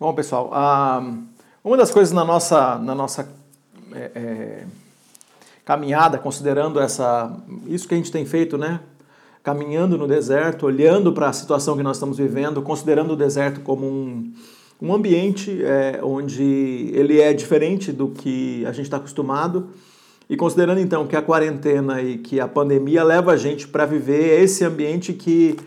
Bom, 0.00 0.14
pessoal, 0.14 0.50
uma 1.62 1.76
das 1.76 1.90
coisas 1.90 2.10
na 2.10 2.24
nossa, 2.24 2.78
na 2.78 2.94
nossa 2.94 3.28
é, 3.92 4.10
é, 4.14 4.66
caminhada, 5.62 6.16
considerando 6.16 6.80
essa, 6.80 7.30
isso 7.66 7.86
que 7.86 7.92
a 7.92 7.98
gente 7.98 8.10
tem 8.10 8.24
feito, 8.24 8.56
né? 8.56 8.80
Caminhando 9.42 9.98
no 9.98 10.08
deserto, 10.08 10.64
olhando 10.64 11.12
para 11.12 11.28
a 11.28 11.34
situação 11.34 11.76
que 11.76 11.82
nós 11.82 11.98
estamos 11.98 12.16
vivendo, 12.16 12.62
considerando 12.62 13.12
o 13.12 13.16
deserto 13.16 13.60
como 13.60 13.84
um, 13.84 14.32
um 14.80 14.94
ambiente 14.94 15.62
é, 15.62 16.00
onde 16.02 16.90
ele 16.94 17.20
é 17.20 17.34
diferente 17.34 17.92
do 17.92 18.08
que 18.08 18.64
a 18.64 18.72
gente 18.72 18.86
está 18.86 18.96
acostumado. 18.96 19.68
E 20.30 20.34
considerando 20.34 20.80
então 20.80 21.06
que 21.06 21.14
a 21.14 21.20
quarentena 21.20 22.00
e 22.00 22.16
que 22.16 22.40
a 22.40 22.48
pandemia 22.48 23.04
leva 23.04 23.32
a 23.32 23.36
gente 23.36 23.68
para 23.68 23.84
viver 23.84 24.42
esse 24.42 24.64
ambiente 24.64 25.12
que 25.12 25.58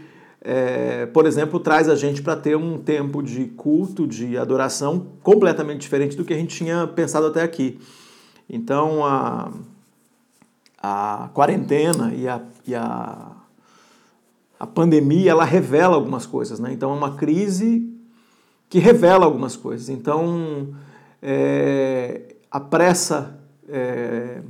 é, 0.46 1.06
por 1.06 1.26
exemplo, 1.26 1.58
traz 1.58 1.88
a 1.88 1.96
gente 1.96 2.22
para 2.22 2.36
ter 2.36 2.58
um 2.58 2.78
tempo 2.78 3.24
de 3.24 3.46
culto, 3.46 4.06
de 4.06 4.38
adoração 4.38 5.08
completamente 5.24 5.80
diferente 5.80 6.18
do 6.18 6.26
que 6.26 6.34
a 6.34 6.38
gente 6.38 6.54
tinha 6.54 6.86
pensado 6.86 7.28
até 7.28 7.42
aqui. 7.42 7.80
Então, 8.50 9.06
a, 9.06 9.54
a 10.82 11.30
quarentena 11.34 12.14
e 12.14 12.28
a, 12.28 12.42
e 12.68 12.76
a, 12.76 13.32
a 14.60 14.68
pandemia, 14.68 15.32
ela 15.32 15.46
revela 15.46 15.96
algumas 15.96 16.26
coisas, 16.26 16.60
né? 16.60 16.74
Então, 16.74 16.92
é 16.92 16.94
uma 16.94 17.16
crise 17.16 17.90
que 18.70 18.80
revela 18.80 19.24
algumas 19.24 19.56
coisas. 19.56 19.88
Então, 19.88 20.76
é, 21.22 22.36
apressa, 22.52 23.40
é, 23.70 24.42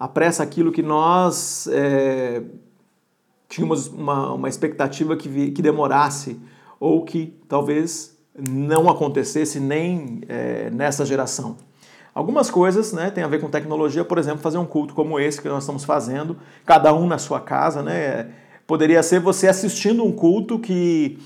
apressa 0.00 0.42
aquilo 0.42 0.72
que 0.72 0.82
nós... 0.82 1.68
É, 1.70 2.42
tínhamos 3.48 3.88
uma, 3.88 4.32
uma 4.32 4.48
expectativa 4.48 5.16
que, 5.16 5.50
que 5.50 5.62
demorasse 5.62 6.40
ou 6.80 7.04
que 7.04 7.38
talvez 7.48 8.16
não 8.36 8.88
acontecesse 8.90 9.60
nem 9.60 10.22
é, 10.28 10.70
nessa 10.70 11.06
geração. 11.06 11.56
Algumas 12.14 12.50
coisas 12.50 12.92
né, 12.92 13.10
têm 13.10 13.24
a 13.24 13.28
ver 13.28 13.40
com 13.40 13.48
tecnologia, 13.48 14.04
por 14.04 14.18
exemplo, 14.18 14.40
fazer 14.40 14.58
um 14.58 14.66
culto 14.66 14.94
como 14.94 15.18
esse 15.18 15.40
que 15.40 15.48
nós 15.48 15.64
estamos 15.64 15.84
fazendo, 15.84 16.36
cada 16.64 16.94
um 16.94 17.06
na 17.06 17.18
sua 17.18 17.40
casa. 17.40 17.82
Né, 17.82 18.28
poderia 18.66 19.02
ser 19.02 19.20
você 19.20 19.48
assistindo 19.48 20.04
um 20.04 20.12
culto 20.12 20.58
que 20.58 21.18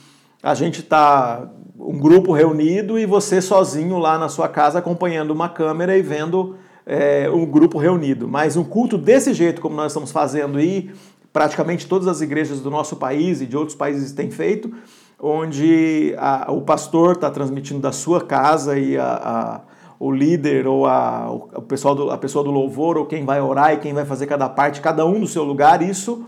a 0.42 0.54
gente 0.54 0.80
está 0.80 1.50
um 1.78 1.98
grupo 1.98 2.32
reunido 2.32 2.98
e 2.98 3.06
você 3.06 3.40
sozinho 3.40 3.98
lá 3.98 4.18
na 4.18 4.28
sua 4.28 4.48
casa 4.48 4.78
acompanhando 4.78 5.30
uma 5.30 5.48
câmera 5.48 5.96
e 5.96 6.02
vendo 6.02 6.56
é, 6.84 7.28
um 7.30 7.44
grupo 7.44 7.78
reunido. 7.78 8.26
Mas 8.26 8.56
um 8.56 8.64
culto 8.64 8.96
desse 8.96 9.34
jeito, 9.34 9.60
como 9.60 9.76
nós 9.76 9.92
estamos 9.92 10.10
fazendo, 10.10 10.58
e 10.58 10.90
praticamente 11.38 11.86
todas 11.86 12.08
as 12.08 12.20
igrejas 12.20 12.58
do 12.58 12.68
nosso 12.68 12.96
país 12.96 13.40
e 13.40 13.46
de 13.46 13.56
outros 13.56 13.76
países 13.76 14.10
têm 14.10 14.28
feito, 14.28 14.74
onde 15.20 16.12
a, 16.18 16.50
o 16.50 16.62
pastor 16.62 17.12
está 17.12 17.30
transmitindo 17.30 17.78
da 17.78 17.92
sua 17.92 18.20
casa 18.20 18.76
e 18.76 18.98
a, 18.98 19.04
a, 19.04 19.60
o 20.00 20.10
líder 20.10 20.66
ou 20.66 20.84
a, 20.84 21.30
o 21.30 21.62
pessoal 21.62 21.94
do, 21.94 22.10
a 22.10 22.18
pessoa 22.18 22.42
do 22.42 22.50
louvor 22.50 22.98
ou 22.98 23.06
quem 23.06 23.24
vai 23.24 23.40
orar 23.40 23.72
e 23.72 23.76
quem 23.76 23.94
vai 23.94 24.04
fazer 24.04 24.26
cada 24.26 24.48
parte, 24.48 24.80
cada 24.80 25.06
um 25.06 25.20
no 25.20 25.28
seu 25.28 25.44
lugar, 25.44 25.80
isso 25.80 26.26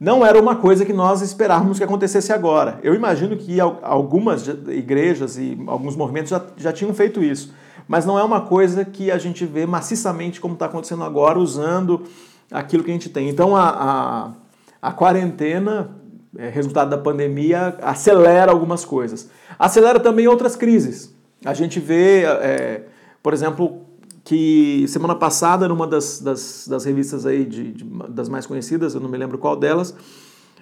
não 0.00 0.26
era 0.26 0.36
uma 0.40 0.56
coisa 0.56 0.84
que 0.84 0.92
nós 0.92 1.22
esperávamos 1.22 1.78
que 1.78 1.84
acontecesse 1.84 2.32
agora. 2.32 2.80
Eu 2.82 2.92
imagino 2.92 3.36
que 3.36 3.60
algumas 3.60 4.48
igrejas 4.48 5.38
e 5.38 5.56
alguns 5.68 5.94
movimentos 5.94 6.30
já, 6.30 6.44
já 6.56 6.72
tinham 6.72 6.92
feito 6.92 7.22
isso, 7.22 7.54
mas 7.86 8.04
não 8.04 8.18
é 8.18 8.24
uma 8.24 8.40
coisa 8.40 8.84
que 8.84 9.12
a 9.12 9.18
gente 9.18 9.46
vê 9.46 9.64
maciçamente 9.64 10.40
como 10.40 10.54
está 10.54 10.66
acontecendo 10.66 11.04
agora, 11.04 11.38
usando 11.38 12.02
aquilo 12.50 12.82
que 12.82 12.90
a 12.90 12.94
gente 12.94 13.08
tem. 13.08 13.28
Então 13.28 13.54
a, 13.54 14.32
a, 14.80 14.92
quarentena, 14.92 15.96
é, 16.36 16.48
resultado 16.48 16.90
da 16.90 16.98
pandemia, 16.98 17.76
acelera 17.82 18.52
algumas 18.52 18.84
coisas. 18.84 19.30
Acelera 19.58 20.00
também 20.00 20.26
outras 20.26 20.56
crises. 20.56 21.14
A 21.44 21.54
gente 21.54 21.80
vê, 21.80 22.24
é, 22.24 22.86
por 23.22 23.32
exemplo, 23.32 23.82
que 24.24 24.86
semana 24.88 25.14
passada, 25.14 25.66
numa 25.68 25.86
das, 25.86 26.20
das, 26.20 26.68
das 26.68 26.84
revistas 26.84 27.26
aí 27.26 27.44
de, 27.44 27.72
de, 27.72 27.84
das 28.08 28.28
mais 28.28 28.46
conhecidas, 28.46 28.94
eu 28.94 29.00
não 29.00 29.08
me 29.08 29.18
lembro 29.18 29.38
qual 29.38 29.56
delas, 29.56 29.94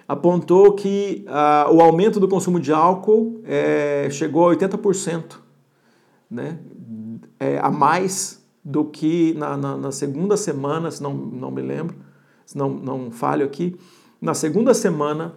apontou 0.07 0.73
que 0.73 1.23
ah, 1.27 1.67
o 1.71 1.81
aumento 1.81 2.19
do 2.19 2.27
consumo 2.27 2.59
de 2.59 2.73
álcool 2.73 3.41
é, 3.45 4.07
chegou 4.09 4.49
a 4.49 4.55
80%, 4.55 5.35
né, 6.31 6.57
é, 7.39 7.59
a 7.59 7.69
mais 7.69 8.43
do 8.63 8.85
que 8.85 9.33
na, 9.35 9.55
na, 9.55 9.77
na, 9.77 9.91
segunda 9.91 10.35
semana, 10.35 10.89
se 10.89 11.01
não, 11.01 11.13
não 11.13 11.51
me 11.51 11.61
lembro, 11.61 11.95
se 12.45 12.57
não, 12.57 12.69
não 12.69 13.11
falho 13.11 13.45
aqui, 13.45 13.77
na 14.21 14.33
segunda 14.33 14.73
semana 14.73 15.33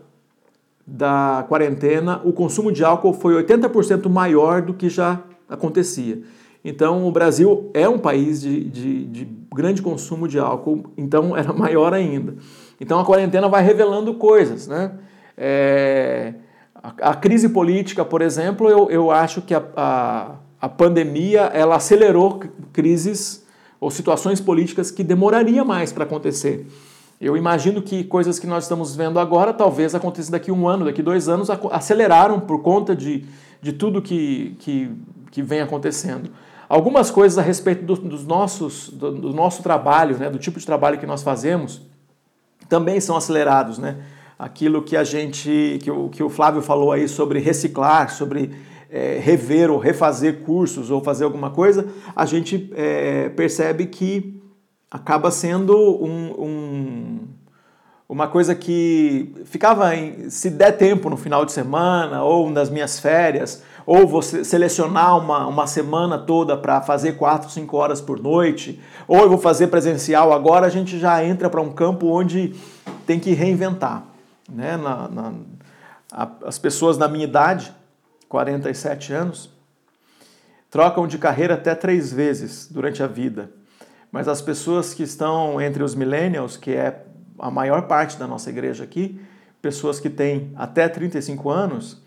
da 0.87 1.45
quarentena, 1.49 2.21
o 2.25 2.33
consumo 2.33 2.73
de 2.73 2.85
álcool 2.85 3.13
foi 3.13 3.35
80% 3.43 4.09
maior 4.09 4.63
do 4.63 4.75
que 4.75 4.89
já 4.89 5.23
acontecia. 5.49 6.23
Então, 6.65 7.07
o 7.07 7.13
Brasil 7.13 7.71
é 7.75 7.89
um 7.89 7.99
país 7.99 8.41
de, 8.41 8.65
de, 8.65 9.05
de, 9.07 9.29
grande 9.55 9.83
consumo 9.83 10.27
de 10.27 10.39
álcool, 10.39 10.85
então 10.97 11.35
era 11.39 11.53
maior 11.53 11.93
ainda. 11.93 12.37
Então, 12.81 12.99
a 12.99 13.05
quarentena 13.05 13.49
vai 13.49 13.63
revelando 13.63 14.15
coisas, 14.15 14.67
né? 14.67 14.93
É, 15.37 16.35
a, 16.75 17.11
a, 17.11 17.15
crise 17.15 17.49
política, 17.49 18.05
por 18.05 18.23
exemplo, 18.23 18.69
eu, 18.69 18.91
eu 18.91 19.11
acho 19.11 19.43
que 19.43 19.55
a, 19.55 19.63
a 19.77 20.35
a 20.63 20.69
pandemia 20.69 21.51
ela 21.53 21.75
acelerou 21.75 22.41
crises 22.73 23.45
ou 23.81 23.91
situações 23.91 24.41
políticas 24.41 24.93
que 24.93 25.03
demoraria 25.03 25.65
mais 25.65 25.93
para 25.93 26.05
acontecer. 26.05 26.69
Eu 27.23 27.37
imagino 27.37 27.81
que 27.81 28.03
coisas 28.03 28.41
que 28.41 28.49
nós 28.49 28.65
estamos 28.65 28.97
vendo 28.97 29.21
agora 29.21 29.53
talvez 29.53 29.95
aconteçam 29.95 30.33
daqui 30.33 30.51
um 30.51 30.67
ano, 30.67 30.87
daqui 30.87 31.01
dois 31.01 31.29
anos, 31.29 31.49
aceleraram 31.71 32.41
por 32.41 32.61
conta 32.63 32.97
de, 32.97 33.25
de 33.61 33.73
tudo 33.73 34.03
que, 34.03 34.57
que, 34.59 34.91
que 35.31 35.41
vem 35.41 35.61
acontecendo. 35.61 36.33
Algumas 36.69 37.13
coisas 37.13 37.39
a 37.39 37.43
respeito 37.43 37.85
do, 37.85 37.95
dos 37.95 38.27
nossos, 38.27 38.89
do, 38.89 39.13
do, 39.13 39.33
nosso 39.33 39.63
trabalho, 39.63 40.19
né, 40.19 40.29
do 40.29 40.37
tipo 40.37 40.59
de 40.59 40.67
trabalho 40.67 40.99
que 40.99 41.07
nós 41.07 41.23
fazemos, 41.23 41.83
também 42.69 42.99
são 42.99 43.17
acelerados. 43.17 43.79
Né? 43.79 43.99
Aquilo 44.37 44.83
que 44.83 44.97
a 44.97 45.05
gente, 45.05 45.79
que 45.81 45.93
o, 45.93 46.09
que 46.09 46.25
o 46.25 46.29
Flávio 46.29 46.61
falou 46.61 46.91
aí 46.91 47.07
sobre 47.07 47.39
reciclar, 47.39 48.11
sobre 48.11 48.51
é, 48.91 49.21
rever 49.23 49.71
ou 49.71 49.79
refazer 49.79 50.41
cursos 50.41 50.91
ou 50.91 51.01
fazer 51.01 51.23
alguma 51.23 51.51
coisa, 51.51 51.87
a 52.17 52.27
gente 52.27 52.69
é, 52.75 53.29
percebe 53.29 53.87
que 53.87 54.42
acaba 54.93 55.31
sendo 55.31 55.75
um, 55.75 56.35
um, 56.39 57.29
uma 58.07 58.29
coisa 58.29 58.55
que 58.55 59.35
ficava 59.47 59.97
em, 59.97 60.29
se 60.29 60.51
der 60.51 60.73
tempo 60.73 61.09
no 61.09 61.17
final 61.17 61.47
de 61.47 61.53
semana 61.53 62.23
ou 62.23 62.51
nas 62.51 62.69
minhas 62.69 63.01
férias, 63.01 63.63
ou 63.87 64.07
você 64.07 64.45
selecionar 64.45 65.19
uma, 65.19 65.47
uma 65.47 65.67
semana 65.67 66.19
toda 66.19 66.59
para 66.59 66.83
fazer 66.83 67.13
4, 67.13 67.49
5 67.51 67.75
horas 67.75 68.03
por 68.03 68.21
noite, 68.21 68.79
ou 69.09 69.21
eu 69.21 69.31
vou 69.31 69.39
fazer 69.39 69.69
presencial 69.69 70.31
agora, 70.31 70.67
a 70.67 70.71
gente 70.71 70.99
já 70.99 71.25
entra 71.25 71.49
para 71.49 71.63
um 71.63 71.73
campo 71.73 72.09
onde 72.09 72.55
tem 73.07 73.19
que 73.19 73.33
reinventar. 73.33 74.05
Né? 74.47 74.77
Na, 74.77 75.09
na, 75.09 75.33
a, 76.13 76.29
as 76.45 76.59
pessoas 76.59 76.99
da 76.99 77.09
minha 77.09 77.25
idade, 77.25 77.73
47 78.29 79.15
anos, 79.15 79.49
trocam 80.71 81.07
de 81.07 81.17
carreira 81.17 81.55
até 81.55 81.75
três 81.75 82.13
vezes 82.13 82.69
durante 82.71 83.03
a 83.03 83.07
vida. 83.07 83.62
Mas 84.13 84.29
as 84.29 84.43
pessoas 84.43 84.93
que 84.93 85.03
estão 85.03 85.59
entre 85.59 85.83
os 85.83 85.95
millennials, 85.95 86.59
que 86.59 86.73
é 86.73 87.03
a 87.39 87.51
maior 87.51 87.89
parte 87.89 88.19
da 88.19 88.27
nossa 88.27 88.51
igreja 88.51 88.85
aqui, 88.85 89.19
pessoas 89.63 89.99
que 89.99 90.11
têm 90.11 90.53
até 90.55 90.87
35 90.87 91.49
anos, 91.49 92.03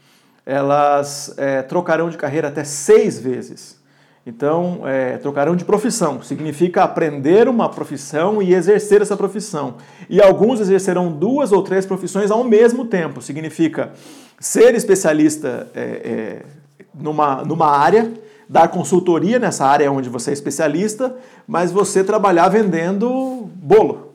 elas 0.46 1.34
é, 1.38 1.64
trocarão 1.64 2.10
de 2.10 2.18
carreira 2.18 2.50
até 2.50 2.64
seis 2.64 3.20
vezes. 3.20 3.84
Então, 4.28 4.82
é, 4.86 5.18
trocarão 5.18 5.56
de 5.56 5.66
profissão. 5.66 6.22
Significa 6.22 6.84
aprender 6.84 7.48
uma 7.48 7.70
profissão 7.70 8.42
e 8.42 8.54
exercer 8.54 9.02
essa 9.02 9.16
profissão. 9.18 9.76
E 10.10 10.22
alguns 10.22 10.60
exercerão 10.60 11.12
duas 11.12 11.52
ou 11.52 11.64
três 11.64 11.86
profissões 11.86 12.30
ao 12.30 12.44
mesmo 12.44 12.86
tempo. 12.86 13.22
Significa 13.22 13.94
ser 14.40 14.76
especialista 14.76 15.70
é, 15.76 15.82
é, 15.82 16.46
numa, 16.94 17.44
numa 17.44 17.68
área, 17.68 18.12
dar 18.48 18.68
consultoria 18.68 19.40
nessa 19.40 19.66
área 19.66 19.92
onde 19.92 20.10
você 20.10 20.30
é 20.30 20.34
especialista, 20.34 21.16
mas 21.48 21.72
você 21.72 22.04
trabalhar 22.04 22.50
vendendo 22.50 23.50
bolo. 23.56 24.14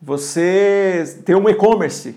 Você 0.00 1.20
ter 1.24 1.36
um 1.36 1.48
e-commerce. 1.48 2.14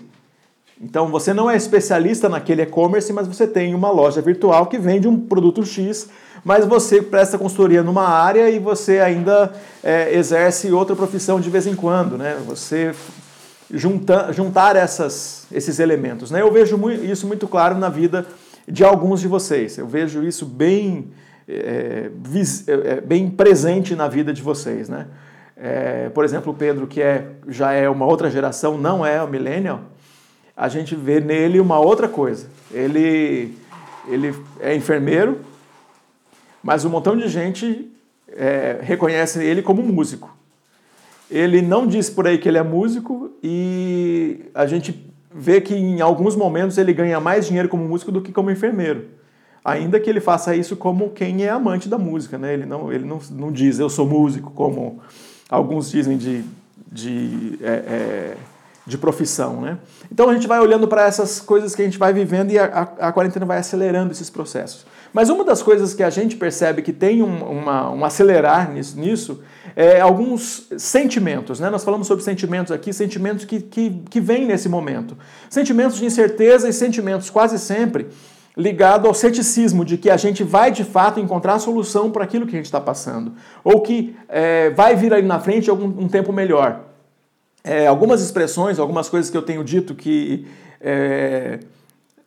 Então 0.80 1.08
você 1.08 1.34
não 1.34 1.50
é 1.50 1.56
especialista 1.56 2.28
naquele 2.28 2.62
e-commerce, 2.62 3.12
mas 3.12 3.26
você 3.26 3.46
tem 3.46 3.74
uma 3.74 3.90
loja 3.90 4.22
virtual 4.22 4.66
que 4.66 4.78
vende 4.78 5.06
um 5.06 5.18
produto 5.18 5.64
X, 5.64 6.08
mas 6.42 6.64
você 6.64 7.02
presta 7.02 7.36
consultoria 7.36 7.82
numa 7.82 8.08
área 8.08 8.48
e 8.48 8.58
você 8.58 8.98
ainda 8.98 9.52
é, 9.82 10.14
exerce 10.14 10.72
outra 10.72 10.96
profissão 10.96 11.40
de 11.40 11.50
vez 11.50 11.66
em 11.66 11.74
quando, 11.74 12.16
né? 12.16 12.38
Você 12.46 12.94
juntar, 13.72 14.32
juntar 14.32 14.76
essas, 14.76 15.46
esses 15.52 15.78
elementos. 15.78 16.30
Né? 16.30 16.42
Eu 16.42 16.50
vejo 16.50 16.78
isso 16.90 17.26
muito 17.26 17.46
claro 17.46 17.76
na 17.76 17.88
vida 17.88 18.26
de 18.66 18.84
alguns 18.84 19.20
de 19.20 19.28
vocês. 19.28 19.78
Eu 19.78 19.86
vejo 19.86 20.22
isso 20.22 20.46
bem, 20.46 21.10
é, 21.48 22.10
é, 22.66 22.72
é, 22.72 23.00
bem 23.00 23.30
presente 23.30 23.94
na 23.94 24.08
vida 24.08 24.32
de 24.32 24.42
vocês. 24.42 24.88
Né? 24.88 25.06
É, 25.56 26.08
por 26.10 26.24
exemplo, 26.24 26.52
o 26.52 26.56
Pedro, 26.56 26.86
que 26.86 27.02
é, 27.02 27.26
já 27.48 27.72
é 27.72 27.88
uma 27.88 28.06
outra 28.06 28.30
geração, 28.30 28.78
não 28.78 29.04
é 29.04 29.22
o 29.22 29.28
millennial, 29.28 29.82
a 30.56 30.68
gente 30.68 30.94
vê 30.94 31.20
nele 31.20 31.60
uma 31.60 31.78
outra 31.78 32.08
coisa. 32.08 32.48
Ele 32.72 33.54
ele 34.08 34.34
é 34.60 34.74
enfermeiro, 34.74 35.40
mas 36.62 36.84
um 36.84 36.90
montão 36.90 37.16
de 37.16 37.28
gente 37.28 37.90
é, 38.28 38.78
reconhece 38.82 39.42
ele 39.42 39.62
como 39.62 39.82
músico. 39.82 40.36
Ele 41.30 41.62
não 41.62 41.86
diz 41.86 42.10
por 42.10 42.26
aí 42.26 42.38
que 42.38 42.48
ele 42.48 42.58
é 42.58 42.62
músico 42.62 43.30
e 43.42 44.46
a 44.52 44.66
gente 44.66 45.09
vê 45.32 45.60
que 45.60 45.74
em 45.74 46.00
alguns 46.00 46.34
momentos 46.34 46.76
ele 46.76 46.92
ganha 46.92 47.20
mais 47.20 47.46
dinheiro 47.46 47.68
como 47.68 47.84
músico 47.84 48.10
do 48.10 48.20
que 48.20 48.32
como 48.32 48.50
enfermeiro. 48.50 49.08
Ainda 49.64 50.00
que 50.00 50.08
ele 50.08 50.20
faça 50.20 50.56
isso 50.56 50.74
como 50.74 51.10
quem 51.10 51.44
é 51.44 51.50
amante 51.50 51.88
da 51.88 51.98
música, 51.98 52.38
né? 52.38 52.52
Ele 52.54 52.66
não, 52.66 52.92
ele 52.92 53.04
não, 53.04 53.20
não 53.30 53.52
diz 53.52 53.78
eu 53.78 53.90
sou 53.90 54.06
músico, 54.06 54.50
como 54.50 55.00
alguns 55.48 55.90
dizem 55.90 56.16
de, 56.16 56.42
de, 56.90 57.58
é, 57.62 57.68
é, 57.68 58.36
de 58.86 58.96
profissão, 58.96 59.60
né? 59.60 59.78
Então 60.10 60.28
a 60.30 60.34
gente 60.34 60.46
vai 60.46 60.58
olhando 60.60 60.88
para 60.88 61.04
essas 61.04 61.40
coisas 61.40 61.74
que 61.74 61.82
a 61.82 61.84
gente 61.84 61.98
vai 61.98 62.12
vivendo 62.12 62.50
e 62.50 62.58
a, 62.58 62.64
a, 62.64 63.08
a 63.08 63.12
quarentena 63.12 63.44
vai 63.44 63.58
acelerando 63.58 64.12
esses 64.12 64.30
processos. 64.30 64.86
Mas 65.12 65.28
uma 65.28 65.44
das 65.44 65.62
coisas 65.62 65.92
que 65.92 66.02
a 66.02 66.10
gente 66.10 66.36
percebe 66.36 66.80
que 66.80 66.92
tem 66.92 67.22
um, 67.22 67.42
uma, 67.44 67.90
um 67.90 68.04
acelerar 68.04 68.72
nisso, 68.72 68.98
nisso 68.98 69.42
é 69.76 70.00
alguns 70.00 70.66
sentimentos. 70.76 71.60
Né? 71.60 71.70
Nós 71.70 71.84
falamos 71.84 72.06
sobre 72.06 72.24
sentimentos 72.24 72.72
aqui, 72.72 72.92
sentimentos 72.92 73.44
que, 73.44 73.60
que, 73.60 73.90
que 74.08 74.20
vêm 74.20 74.46
nesse 74.46 74.68
momento. 74.68 75.16
Sentimentos 75.48 75.98
de 75.98 76.04
incerteza 76.04 76.68
e 76.68 76.72
sentimentos 76.72 77.30
quase 77.30 77.58
sempre 77.58 78.08
ligados 78.56 79.06
ao 79.06 79.14
ceticismo 79.14 79.84
de 79.84 79.96
que 79.96 80.10
a 80.10 80.16
gente 80.16 80.42
vai 80.42 80.70
de 80.70 80.84
fato 80.84 81.20
encontrar 81.20 81.58
solução 81.58 82.10
para 82.10 82.24
aquilo 82.24 82.46
que 82.46 82.54
a 82.54 82.58
gente 82.58 82.66
está 82.66 82.80
passando. 82.80 83.32
Ou 83.64 83.80
que 83.80 84.16
é, 84.28 84.70
vai 84.70 84.94
vir 84.96 85.14
ali 85.14 85.26
na 85.26 85.38
frente 85.38 85.70
algum 85.70 85.86
um 85.86 86.08
tempo 86.08 86.32
melhor. 86.32 86.80
É, 87.62 87.86
algumas 87.86 88.22
expressões, 88.22 88.78
algumas 88.78 89.08
coisas 89.08 89.30
que 89.30 89.36
eu 89.36 89.42
tenho 89.42 89.62
dito 89.62 89.94
que. 89.94 90.46
É, 90.80 91.60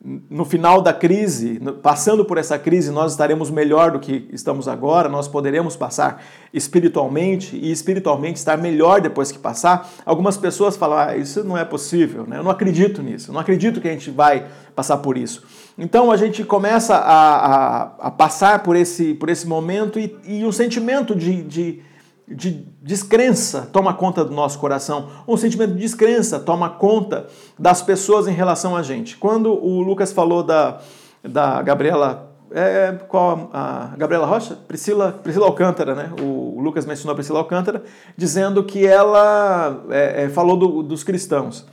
no 0.03 0.43
final 0.43 0.81
da 0.81 0.91
crise, 0.91 1.61
passando 1.81 2.25
por 2.25 2.37
essa 2.37 2.59
crise, 2.59 2.91
nós 2.91 3.13
estaremos 3.13 3.49
melhor 3.49 3.91
do 3.91 3.99
que 4.01 4.27
estamos 4.33 4.67
agora, 4.67 5.07
nós 5.07 5.29
poderemos 5.29 5.77
passar 5.77 6.21
espiritualmente 6.53 7.55
e 7.55 7.71
espiritualmente 7.71 8.37
estar 8.37 8.57
melhor 8.57 8.99
depois 8.99 9.31
que 9.31 9.39
passar. 9.39 9.89
Algumas 10.05 10.35
pessoas 10.35 10.75
falam, 10.75 10.97
ah, 10.97 11.15
isso 11.15 11.41
não 11.45 11.57
é 11.57 11.63
possível, 11.63 12.27
né? 12.27 12.37
eu 12.37 12.43
não 12.43 12.51
acredito 12.51 13.01
nisso, 13.01 13.29
eu 13.29 13.33
não 13.33 13.39
acredito 13.39 13.79
que 13.79 13.87
a 13.87 13.91
gente 13.91 14.11
vai 14.11 14.45
passar 14.75 14.97
por 14.97 15.17
isso. 15.17 15.45
Então 15.77 16.11
a 16.11 16.17
gente 16.17 16.43
começa 16.43 16.95
a, 16.95 17.35
a, 17.35 17.81
a 18.07 18.11
passar 18.11 18.61
por 18.61 18.75
esse, 18.75 19.13
por 19.13 19.29
esse 19.29 19.47
momento 19.47 19.97
e, 19.97 20.17
e 20.25 20.43
um 20.43 20.51
sentimento 20.51 21.15
de, 21.15 21.41
de 21.43 21.81
de 22.27 22.65
descrença 22.81 23.67
toma 23.71 23.93
conta 23.93 24.23
do 24.23 24.33
nosso 24.33 24.57
coração, 24.59 25.09
um 25.27 25.35
sentimento 25.35 25.73
de 25.73 25.79
descrença 25.79 26.39
toma 26.39 26.69
conta 26.69 27.27
das 27.59 27.81
pessoas 27.81 28.27
em 28.27 28.31
relação 28.31 28.75
a 28.75 28.81
gente. 28.81 29.17
Quando 29.17 29.53
o 29.53 29.81
Lucas 29.81 30.11
falou 30.11 30.43
da, 30.43 30.79
da 31.23 31.61
Gabriela, 31.61 32.33
é, 32.51 32.93
qual 33.07 33.49
a 33.51 33.93
Gabriela 33.97 34.25
Rocha? 34.25 34.55
Priscila, 34.67 35.11
Priscila 35.11 35.47
Alcântara, 35.47 35.95
né? 35.95 36.11
O, 36.21 36.61
Lucas 36.61 36.85
mencionou 36.85 37.11
a 37.11 37.15
Priscila 37.15 37.39
Alcântara, 37.39 37.83
dizendo 38.15 38.63
que 38.63 38.87
ela 38.87 39.83
é, 39.89 40.23
é, 40.23 40.29
falou 40.29 40.55
do, 40.55 40.81
dos 40.81 41.03
cristãos. 41.03 41.65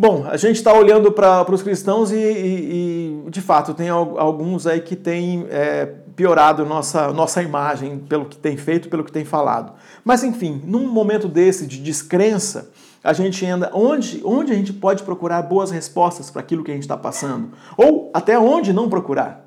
Bom, 0.00 0.24
a 0.26 0.38
gente 0.38 0.56
está 0.56 0.72
olhando 0.72 1.12
para 1.12 1.52
os 1.52 1.62
cristãos 1.62 2.10
e, 2.10 2.16
e, 2.16 3.22
e, 3.26 3.30
de 3.30 3.42
fato, 3.42 3.74
tem 3.74 3.90
alguns 3.90 4.66
aí 4.66 4.80
que 4.80 4.96
têm 4.96 5.46
é, 5.50 5.84
piorado 6.16 6.64
nossa, 6.64 7.12
nossa 7.12 7.42
imagem 7.42 7.98
pelo 8.08 8.24
que 8.24 8.38
tem 8.38 8.56
feito, 8.56 8.88
pelo 8.88 9.04
que 9.04 9.12
tem 9.12 9.26
falado. 9.26 9.74
Mas, 10.02 10.24
enfim, 10.24 10.62
num 10.64 10.88
momento 10.90 11.28
desse 11.28 11.66
de 11.66 11.76
descrença, 11.82 12.70
a 13.04 13.12
gente 13.12 13.44
anda 13.44 13.70
onde, 13.74 14.22
onde 14.24 14.52
a 14.52 14.54
gente 14.54 14.72
pode 14.72 15.02
procurar 15.02 15.42
boas 15.42 15.70
respostas 15.70 16.30
para 16.30 16.40
aquilo 16.40 16.64
que 16.64 16.70
a 16.70 16.74
gente 16.74 16.84
está 16.84 16.96
passando? 16.96 17.50
Ou 17.76 18.10
até 18.14 18.38
onde 18.38 18.72
não 18.72 18.88
procurar? 18.88 19.44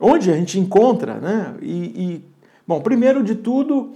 Onde 0.00 0.32
a 0.32 0.34
gente 0.34 0.58
encontra, 0.58 1.14
né? 1.14 1.54
E, 1.62 1.76
e 1.76 2.24
bom, 2.66 2.80
primeiro 2.80 3.22
de 3.22 3.36
tudo, 3.36 3.92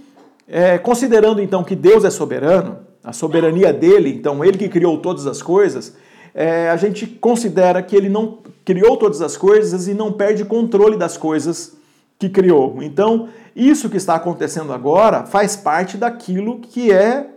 é, 0.47 0.77
considerando 0.77 1.41
então 1.41 1.65
que 1.65 1.75
Deus 1.75 2.05
é 2.05 2.09
soberano, 2.09 2.85
a 3.05 3.13
soberania 3.13 3.71
dele, 3.71 4.09
então 4.09 4.43
ele 4.43 4.57
que 4.57 4.67
criou 4.67 4.97
todas 4.97 5.27
as 5.27 5.41
coisas, 5.41 5.95
é, 6.33 6.69
a 6.69 6.75
gente 6.75 7.05
considera 7.05 7.81
que 7.83 7.95
ele 7.95 8.09
não 8.09 8.39
criou 8.65 8.97
todas 8.97 9.21
as 9.21 9.37
coisas 9.37 9.87
e 9.87 9.93
não 9.93 10.11
perde 10.11 10.43
controle 10.43 10.97
das 10.97 11.15
coisas 11.15 11.77
que 12.17 12.27
criou. 12.27 12.81
Então, 12.81 13.29
isso 13.55 13.89
que 13.89 13.97
está 13.97 14.15
acontecendo 14.15 14.73
agora 14.73 15.25
faz 15.25 15.55
parte 15.55 15.97
daquilo 15.97 16.59
que 16.59 16.91
é, 16.91 17.27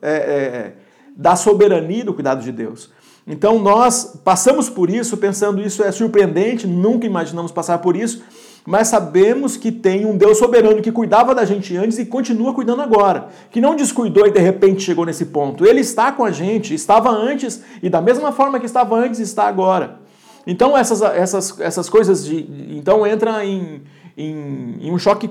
é, 0.00 0.12
é 0.12 0.72
da 1.16 1.34
soberania 1.34 2.00
e 2.00 2.04
do 2.04 2.14
cuidado 2.14 2.42
de 2.42 2.52
Deus. 2.52 2.90
Então, 3.26 3.58
nós 3.58 4.18
passamos 4.24 4.70
por 4.70 4.88
isso 4.88 5.16
pensando 5.16 5.60
isso 5.60 5.82
é 5.82 5.90
surpreendente, 5.90 6.66
nunca 6.66 7.06
imaginamos 7.06 7.50
passar 7.50 7.78
por 7.78 7.96
isso, 7.96 8.22
mas 8.66 8.88
sabemos 8.88 9.56
que 9.56 9.72
tem 9.72 10.04
um 10.04 10.16
Deus 10.16 10.38
soberano 10.38 10.82
que 10.82 10.92
cuidava 10.92 11.34
da 11.34 11.44
gente 11.44 11.76
antes 11.76 11.98
e 11.98 12.06
continua 12.06 12.52
cuidando 12.52 12.82
agora, 12.82 13.28
que 13.50 13.60
não 13.60 13.74
descuidou 13.74 14.26
e 14.26 14.30
de 14.30 14.40
repente 14.40 14.82
chegou 14.82 15.06
nesse 15.06 15.26
ponto. 15.26 15.66
Ele 15.66 15.80
está 15.80 16.12
com 16.12 16.24
a 16.24 16.30
gente, 16.30 16.74
estava 16.74 17.10
antes 17.10 17.62
e 17.82 17.88
da 17.88 18.00
mesma 18.00 18.32
forma 18.32 18.60
que 18.60 18.66
estava 18.66 18.96
antes 18.96 19.20
está 19.20 19.48
agora. 19.48 20.00
Então 20.46 20.76
essas, 20.76 21.02
essas, 21.02 21.60
essas 21.60 21.88
coisas 21.88 22.24
de, 22.24 22.46
então 22.70 23.06
entra 23.06 23.44
em, 23.44 23.82
em, 24.16 24.78
em 24.80 24.92
um 24.92 24.98
choque 24.98 25.30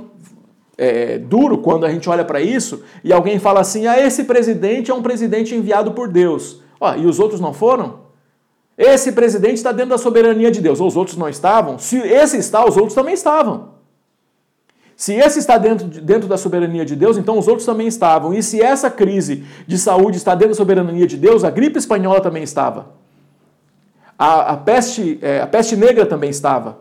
é, 0.78 1.18
duro 1.18 1.58
quando 1.58 1.86
a 1.86 1.92
gente 1.92 2.08
olha 2.10 2.24
para 2.24 2.40
isso 2.40 2.84
e 3.04 3.12
alguém 3.12 3.40
fala 3.40 3.60
assim: 3.60 3.88
ah, 3.88 4.00
esse 4.00 4.24
presidente 4.24 4.92
é 4.92 4.94
um 4.94 5.02
presidente 5.02 5.56
enviado 5.56 5.92
por 5.92 6.08
Deus. 6.08 6.62
Ó, 6.80 6.96
e 6.96 7.06
os 7.06 7.20
outros 7.20 7.42
não 7.42 7.54
foram? 7.54 8.07
Esse 8.78 9.12
presidente 9.12 9.56
está 9.56 9.72
dentro 9.72 9.90
da 9.90 9.98
soberania 9.98 10.52
de 10.52 10.62
Deus, 10.62 10.80
os 10.80 10.96
outros 10.96 11.18
não 11.18 11.28
estavam? 11.28 11.80
Se 11.80 11.98
esse 11.98 12.38
está, 12.38 12.64
os 12.64 12.78
outros 12.78 12.94
também 12.94 13.16
estavam. 13.16 13.78
Se 14.96 15.14
esse 15.14 15.40
está 15.40 15.58
dentro, 15.58 15.88
dentro 15.88 16.28
da 16.28 16.38
soberania 16.38 16.84
de 16.86 16.96
Deus, 16.96 17.18
então 17.18 17.38
os 17.38 17.48
outros 17.48 17.66
também 17.66 17.88
estavam. 17.88 18.34
E 18.34 18.42
se 18.42 18.62
essa 18.62 18.90
crise 18.90 19.46
de 19.68 19.78
saúde 19.78 20.18
está 20.18 20.34
dentro 20.34 20.50
da 20.50 20.56
soberania 20.56 21.06
de 21.08 21.18
Deus, 21.18 21.44
a 21.44 21.50
gripe 21.50 21.78
espanhola 21.78 22.20
também 22.20 22.44
estava. 22.44 22.88
A, 24.18 24.54
a, 24.54 24.58
peste, 24.58 25.20
é, 25.22 25.42
a 25.42 25.48
peste 25.48 25.76
negra 25.76 26.06
também 26.06 26.30
estava. 26.32 26.80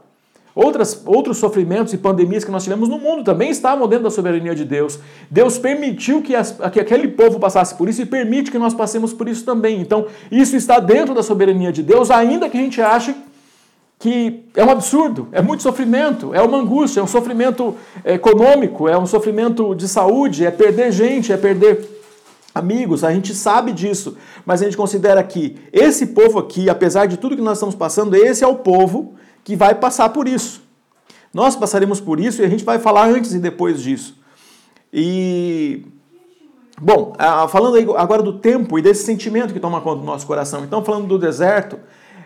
Outras, 0.56 1.02
outros 1.04 1.36
sofrimentos 1.36 1.92
e 1.92 1.98
pandemias 1.98 2.42
que 2.42 2.50
nós 2.50 2.64
tivemos 2.64 2.88
no 2.88 2.98
mundo 2.98 3.22
também 3.22 3.50
estavam 3.50 3.86
dentro 3.86 4.04
da 4.04 4.10
soberania 4.10 4.54
de 4.54 4.64
Deus. 4.64 4.98
Deus 5.30 5.58
permitiu 5.58 6.22
que, 6.22 6.34
as, 6.34 6.56
que 6.72 6.80
aquele 6.80 7.08
povo 7.08 7.38
passasse 7.38 7.74
por 7.74 7.90
isso 7.90 8.00
e 8.00 8.06
permite 8.06 8.50
que 8.50 8.56
nós 8.56 8.72
passemos 8.72 9.12
por 9.12 9.28
isso 9.28 9.44
também. 9.44 9.82
Então, 9.82 10.06
isso 10.32 10.56
está 10.56 10.80
dentro 10.80 11.14
da 11.14 11.22
soberania 11.22 11.70
de 11.70 11.82
Deus, 11.82 12.10
ainda 12.10 12.48
que 12.48 12.56
a 12.56 12.60
gente 12.62 12.80
ache 12.80 13.14
que 13.98 14.44
é 14.54 14.64
um 14.64 14.70
absurdo, 14.70 15.28
é 15.30 15.42
muito 15.42 15.62
sofrimento, 15.62 16.34
é 16.34 16.40
uma 16.40 16.56
angústia, 16.56 17.00
é 17.00 17.02
um 17.02 17.06
sofrimento 17.06 17.74
econômico, 18.02 18.88
é 18.88 18.96
um 18.96 19.06
sofrimento 19.06 19.74
de 19.74 19.86
saúde, 19.86 20.46
é 20.46 20.50
perder 20.50 20.90
gente, 20.90 21.34
é 21.34 21.36
perder 21.36 21.86
amigos, 22.54 23.04
a 23.04 23.12
gente 23.12 23.34
sabe 23.34 23.72
disso, 23.72 24.16
mas 24.46 24.62
a 24.62 24.64
gente 24.64 24.76
considera 24.76 25.22
que 25.22 25.56
esse 25.70 26.06
povo 26.06 26.38
aqui, 26.38 26.70
apesar 26.70 27.04
de 27.04 27.18
tudo 27.18 27.36
que 27.36 27.42
nós 27.42 27.58
estamos 27.58 27.74
passando, 27.74 28.16
esse 28.16 28.42
é 28.42 28.46
o 28.46 28.56
povo 28.56 29.14
que 29.46 29.54
vai 29.54 29.76
passar 29.76 30.08
por 30.08 30.26
isso. 30.26 30.60
Nós 31.32 31.54
passaremos 31.54 32.00
por 32.00 32.18
isso 32.18 32.42
e 32.42 32.44
a 32.44 32.48
gente 32.48 32.64
vai 32.64 32.80
falar 32.80 33.06
antes 33.06 33.32
e 33.32 33.38
depois 33.38 33.80
disso. 33.80 34.18
E. 34.92 35.86
Bom, 36.80 37.14
falando 37.48 37.96
agora 37.96 38.22
do 38.24 38.40
tempo 38.40 38.76
e 38.76 38.82
desse 38.82 39.04
sentimento 39.04 39.54
que 39.54 39.60
toma 39.60 39.80
conta 39.80 40.00
do 40.00 40.04
nosso 40.04 40.26
coração. 40.26 40.64
Então, 40.64 40.84
falando 40.84 41.06
do 41.06 41.16
deserto, 41.16 41.78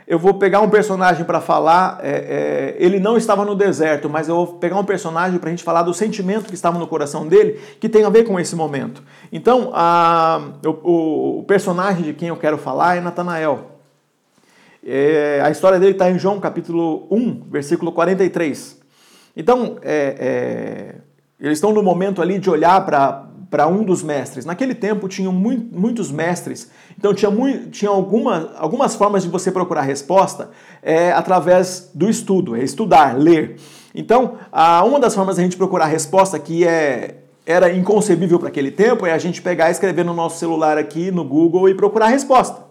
eu 0.09 0.19
vou 0.19 0.35
pegar 0.35 0.63
um 0.63 0.71
personagem 0.71 1.25
para 1.27 1.43
falar. 1.43 2.01
É, 2.03 2.77
é, 2.79 2.85
ele 2.85 2.99
não 2.99 3.19
estava 3.19 3.45
no 3.45 3.55
deserto, 3.55 4.09
mas 4.09 4.27
eu 4.27 4.35
vou 4.35 4.47
pegar 4.55 4.79
um 4.79 4.85
personagem 4.85 5.39
para 5.39 5.51
a 5.51 5.53
gente 5.53 5.63
falar 5.63 5.83
do 5.83 5.93
sentimento 5.93 6.47
que 6.47 6.55
estava 6.55 6.79
no 6.79 6.87
coração 6.87 7.29
dele, 7.29 7.61
que 7.79 7.89
tem 7.89 8.03
a 8.03 8.09
ver 8.09 8.25
com 8.25 8.41
esse 8.41 8.57
momento. 8.57 9.03
Então, 9.31 9.73
a, 9.75 10.41
o, 10.65 11.41
o 11.41 11.45
personagem 11.45 12.03
de 12.03 12.15
quem 12.15 12.29
eu 12.29 12.37
quero 12.37 12.57
falar 12.57 12.97
é 12.97 13.01
Natanael. 13.01 13.80
É, 14.85 15.41
a 15.45 15.51
história 15.51 15.79
dele 15.79 15.93
está 15.93 16.11
em 16.11 16.19
João 16.19 16.41
capítulo 16.41 17.07
1, 17.11 17.43
versículo 17.51 17.93
43. 17.93 18.81
Então, 19.37 19.79
é, 19.83 20.17
é, 20.19 20.95
eles 21.39 21.59
estão 21.59 21.73
no 21.73 21.83
momento 21.83 22.23
ali 22.23 22.39
de 22.39 22.49
olhar 22.49 22.85
para 23.51 23.67
um 23.67 23.85
dos 23.85 24.03
mestres. 24.03 24.45
Naquele 24.45 24.75
tempo 24.75 25.07
tinham 25.07 25.33
muito, 25.33 25.79
muitos 25.79 26.11
mestres, 26.11 26.71
então 26.99 27.13
tinha, 27.13 27.31
muito, 27.31 27.71
tinha 27.71 27.91
alguma, 27.91 28.53
algumas 28.57 28.95
formas 28.95 29.23
de 29.23 29.29
você 29.29 29.53
procurar 29.53 29.83
resposta 29.83 30.51
é, 30.83 31.13
através 31.13 31.91
do 31.95 32.09
estudo, 32.09 32.57
é 32.57 32.63
estudar, 32.63 33.19
ler. 33.19 33.57
Então, 33.95 34.39
a, 34.51 34.83
uma 34.85 34.99
das 34.99 35.15
formas 35.15 35.37
de 35.37 35.43
a 35.43 35.45
gente 35.45 35.57
procurar 35.57 35.87
resposta 35.87 36.39
que 36.39 36.67
é, 36.67 37.17
era 37.45 37.73
inconcebível 37.73 38.39
para 38.39 38.49
aquele 38.49 38.71
tempo 38.71 39.07
é 39.07 39.13
a 39.13 39.19
gente 39.19 39.43
pegar 39.43 39.69
e 39.69 39.73
escrever 39.73 40.05
no 40.05 40.15
nosso 40.15 40.39
celular 40.39 40.79
aqui 40.79 41.11
no 41.11 41.25
Google 41.25 41.69
e 41.69 41.75
procurar 41.75 42.09
resposta. 42.09 42.70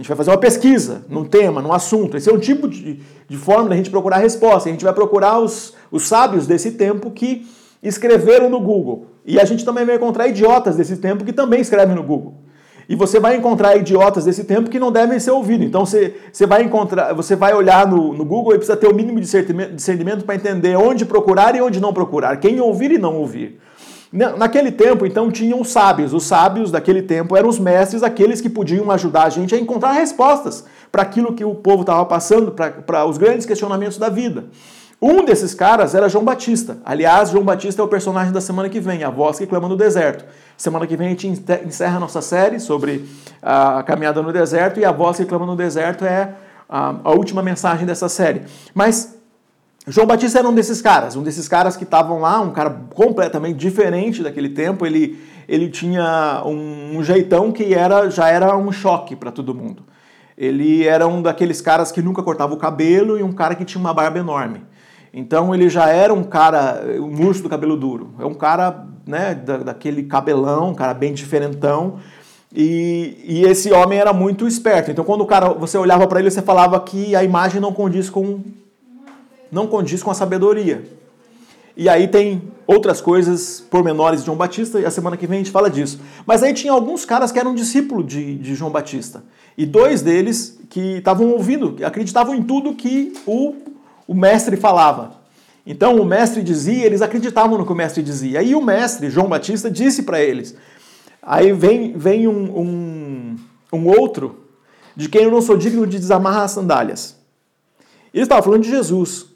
A 0.00 0.02
gente 0.02 0.08
vai 0.08 0.16
fazer 0.16 0.30
uma 0.30 0.38
pesquisa 0.38 1.04
num 1.10 1.24
tema, 1.24 1.60
num 1.60 1.74
assunto. 1.74 2.16
Esse 2.16 2.30
é 2.30 2.32
um 2.32 2.38
tipo 2.38 2.66
de, 2.66 3.00
de 3.28 3.36
forma 3.36 3.68
da 3.68 3.76
gente 3.76 3.90
procurar 3.90 4.16
resposta. 4.16 4.66
A 4.66 4.72
gente 4.72 4.82
vai 4.82 4.94
procurar 4.94 5.38
os, 5.38 5.74
os 5.92 6.08
sábios 6.08 6.46
desse 6.46 6.70
tempo 6.70 7.10
que 7.10 7.46
escreveram 7.82 8.48
no 8.48 8.58
Google. 8.60 9.08
E 9.26 9.38
a 9.38 9.44
gente 9.44 9.62
também 9.62 9.84
vai 9.84 9.96
encontrar 9.96 10.26
idiotas 10.26 10.76
desse 10.76 10.96
tempo 10.96 11.22
que 11.22 11.34
também 11.34 11.60
escrevem 11.60 11.94
no 11.94 12.02
Google. 12.02 12.32
E 12.88 12.96
você 12.96 13.20
vai 13.20 13.36
encontrar 13.36 13.76
idiotas 13.76 14.24
desse 14.24 14.44
tempo 14.44 14.70
que 14.70 14.80
não 14.80 14.90
devem 14.90 15.20
ser 15.20 15.32
ouvidos. 15.32 15.66
Então 15.66 15.84
você, 15.84 16.14
você 16.32 16.46
vai 16.46 16.62
encontrar, 16.62 17.12
você 17.12 17.36
vai 17.36 17.52
olhar 17.52 17.86
no, 17.86 18.14
no 18.14 18.24
Google 18.24 18.54
e 18.54 18.56
precisa 18.56 18.78
ter 18.78 18.86
o 18.86 18.94
mínimo 18.94 19.20
de 19.20 19.26
discernimento 19.74 20.24
para 20.24 20.34
entender 20.34 20.76
onde 20.76 21.04
procurar 21.04 21.54
e 21.54 21.60
onde 21.60 21.78
não 21.78 21.92
procurar, 21.92 22.38
quem 22.38 22.58
ouvir 22.58 22.90
e 22.90 22.96
não 22.96 23.16
ouvir. 23.16 23.60
Naquele 24.12 24.72
tempo, 24.72 25.06
então, 25.06 25.30
tinham 25.30 25.60
os 25.60 25.68
sábios. 25.68 26.12
Os 26.12 26.24
sábios 26.24 26.72
daquele 26.72 27.02
tempo 27.02 27.36
eram 27.36 27.48
os 27.48 27.60
mestres, 27.60 28.02
aqueles 28.02 28.40
que 28.40 28.48
podiam 28.48 28.90
ajudar 28.90 29.24
a 29.24 29.30
gente 29.30 29.54
a 29.54 29.58
encontrar 29.58 29.92
respostas 29.92 30.64
para 30.90 31.02
aquilo 31.02 31.32
que 31.32 31.44
o 31.44 31.54
povo 31.54 31.82
estava 31.82 32.04
passando, 32.04 32.50
para 32.50 33.04
os 33.04 33.18
grandes 33.18 33.46
questionamentos 33.46 33.98
da 33.98 34.08
vida. 34.08 34.46
Um 35.00 35.24
desses 35.24 35.54
caras 35.54 35.94
era 35.94 36.08
João 36.08 36.24
Batista. 36.24 36.78
Aliás, 36.84 37.30
João 37.30 37.44
Batista 37.44 37.80
é 37.80 37.84
o 37.84 37.88
personagem 37.88 38.32
da 38.32 38.40
semana 38.40 38.68
que 38.68 38.80
vem, 38.80 39.02
a 39.02 39.08
voz 39.08 39.38
que 39.38 39.46
clama 39.46 39.66
no 39.66 39.76
deserto. 39.76 40.24
Semana 40.58 40.86
que 40.86 40.96
vem 40.96 41.06
a 41.06 41.10
gente 41.10 41.26
encerra 41.64 41.96
a 41.96 42.00
nossa 42.00 42.20
série 42.20 42.60
sobre 42.60 43.08
a 43.40 43.82
caminhada 43.84 44.20
no 44.20 44.30
deserto 44.30 44.78
e 44.78 44.84
a 44.84 44.92
voz 44.92 45.16
que 45.16 45.24
clama 45.24 45.46
no 45.46 45.56
deserto 45.56 46.04
é 46.04 46.34
a, 46.68 46.96
a 47.02 47.10
última 47.12 47.42
mensagem 47.42 47.86
dessa 47.86 48.10
série. 48.10 48.42
Mas 48.74 49.19
João 49.90 50.06
Batista 50.06 50.38
era 50.38 50.48
um 50.48 50.54
desses 50.54 50.80
caras, 50.80 51.16
um 51.16 51.22
desses 51.22 51.48
caras 51.48 51.76
que 51.76 51.82
estavam 51.82 52.20
lá, 52.20 52.40
um 52.40 52.52
cara 52.52 52.70
completamente 52.94 53.56
diferente 53.56 54.22
daquele 54.22 54.48
tempo. 54.48 54.86
Ele, 54.86 55.18
ele 55.48 55.68
tinha 55.68 56.44
um, 56.46 56.96
um 56.96 57.02
jeitão 57.02 57.50
que 57.50 57.74
era 57.74 58.08
já 58.08 58.28
era 58.28 58.56
um 58.56 58.70
choque 58.70 59.16
para 59.16 59.32
todo 59.32 59.52
mundo. 59.52 59.82
Ele 60.38 60.86
era 60.86 61.08
um 61.08 61.20
daqueles 61.20 61.60
caras 61.60 61.90
que 61.90 62.00
nunca 62.00 62.22
cortava 62.22 62.54
o 62.54 62.56
cabelo 62.56 63.18
e 63.18 63.22
um 63.24 63.32
cara 63.32 63.56
que 63.56 63.64
tinha 63.64 63.80
uma 63.80 63.92
barba 63.92 64.20
enorme. 64.20 64.62
Então 65.12 65.52
ele 65.52 65.68
já 65.68 65.88
era 65.88 66.14
um 66.14 66.22
cara, 66.22 66.84
um 67.00 67.26
urso 67.26 67.42
do 67.42 67.48
cabelo 67.48 67.76
duro. 67.76 68.14
É 68.20 68.24
um 68.24 68.34
cara, 68.34 68.86
né, 69.04 69.34
da, 69.34 69.56
daquele 69.56 70.04
cabelão, 70.04 70.68
um 70.68 70.74
cara 70.74 70.94
bem 70.94 71.12
diferentão. 71.12 71.98
E, 72.54 73.18
e, 73.26 73.42
esse 73.42 73.72
homem 73.72 73.98
era 73.98 74.12
muito 74.12 74.46
esperto. 74.46 74.88
Então 74.88 75.04
quando 75.04 75.22
o 75.22 75.26
cara, 75.26 75.48
você 75.48 75.76
olhava 75.76 76.06
para 76.06 76.20
ele, 76.20 76.30
você 76.30 76.42
falava 76.42 76.78
que 76.78 77.16
a 77.16 77.24
imagem 77.24 77.60
não 77.60 77.72
condiz 77.72 78.08
com 78.08 78.40
não 79.50 79.66
condiz 79.66 80.02
com 80.02 80.10
a 80.10 80.14
sabedoria. 80.14 80.84
E 81.76 81.88
aí 81.88 82.08
tem 82.08 82.42
outras 82.66 83.00
coisas 83.00 83.60
pormenores 83.70 84.20
de 84.20 84.26
João 84.26 84.36
Batista, 84.36 84.80
e 84.80 84.84
a 84.84 84.90
semana 84.90 85.16
que 85.16 85.26
vem 85.26 85.36
a 85.36 85.42
gente 85.42 85.50
fala 85.50 85.70
disso. 85.70 86.00
Mas 86.26 86.42
aí 86.42 86.52
tinha 86.52 86.72
alguns 86.72 87.04
caras 87.04 87.32
que 87.32 87.38
eram 87.38 87.54
discípulos 87.54 88.06
de, 88.06 88.36
de 88.36 88.54
João 88.54 88.70
Batista. 88.70 89.22
E 89.56 89.64
dois 89.64 90.02
deles 90.02 90.58
que 90.68 90.98
estavam 90.98 91.30
ouvindo, 91.30 91.72
que 91.72 91.84
acreditavam 91.84 92.34
em 92.34 92.42
tudo 92.42 92.74
que 92.74 93.12
o 93.26 93.54
o 94.10 94.14
mestre 94.14 94.56
falava. 94.56 95.20
Então 95.64 95.94
o 95.94 96.04
mestre 96.04 96.42
dizia, 96.42 96.84
eles 96.84 97.00
acreditavam 97.00 97.56
no 97.56 97.64
que 97.64 97.70
o 97.70 97.76
mestre 97.76 98.02
dizia. 98.02 98.40
Aí 98.40 98.56
o 98.56 98.60
mestre, 98.60 99.08
João 99.08 99.28
Batista, 99.28 99.70
disse 99.70 100.02
para 100.02 100.20
eles. 100.20 100.56
Aí 101.22 101.52
vem, 101.52 101.96
vem 101.96 102.26
um, 102.26 102.58
um, 102.58 103.36
um, 103.72 103.86
outro 103.86 104.48
de 104.96 105.08
quem 105.08 105.22
eu 105.22 105.30
não 105.30 105.40
sou 105.40 105.56
digno 105.56 105.86
de 105.86 105.96
desamarrar 105.96 106.42
as 106.42 106.50
sandálias. 106.50 107.16
Ele 108.12 108.24
estava 108.24 108.42
falando 108.42 108.64
de 108.64 108.70
Jesus. 108.70 109.26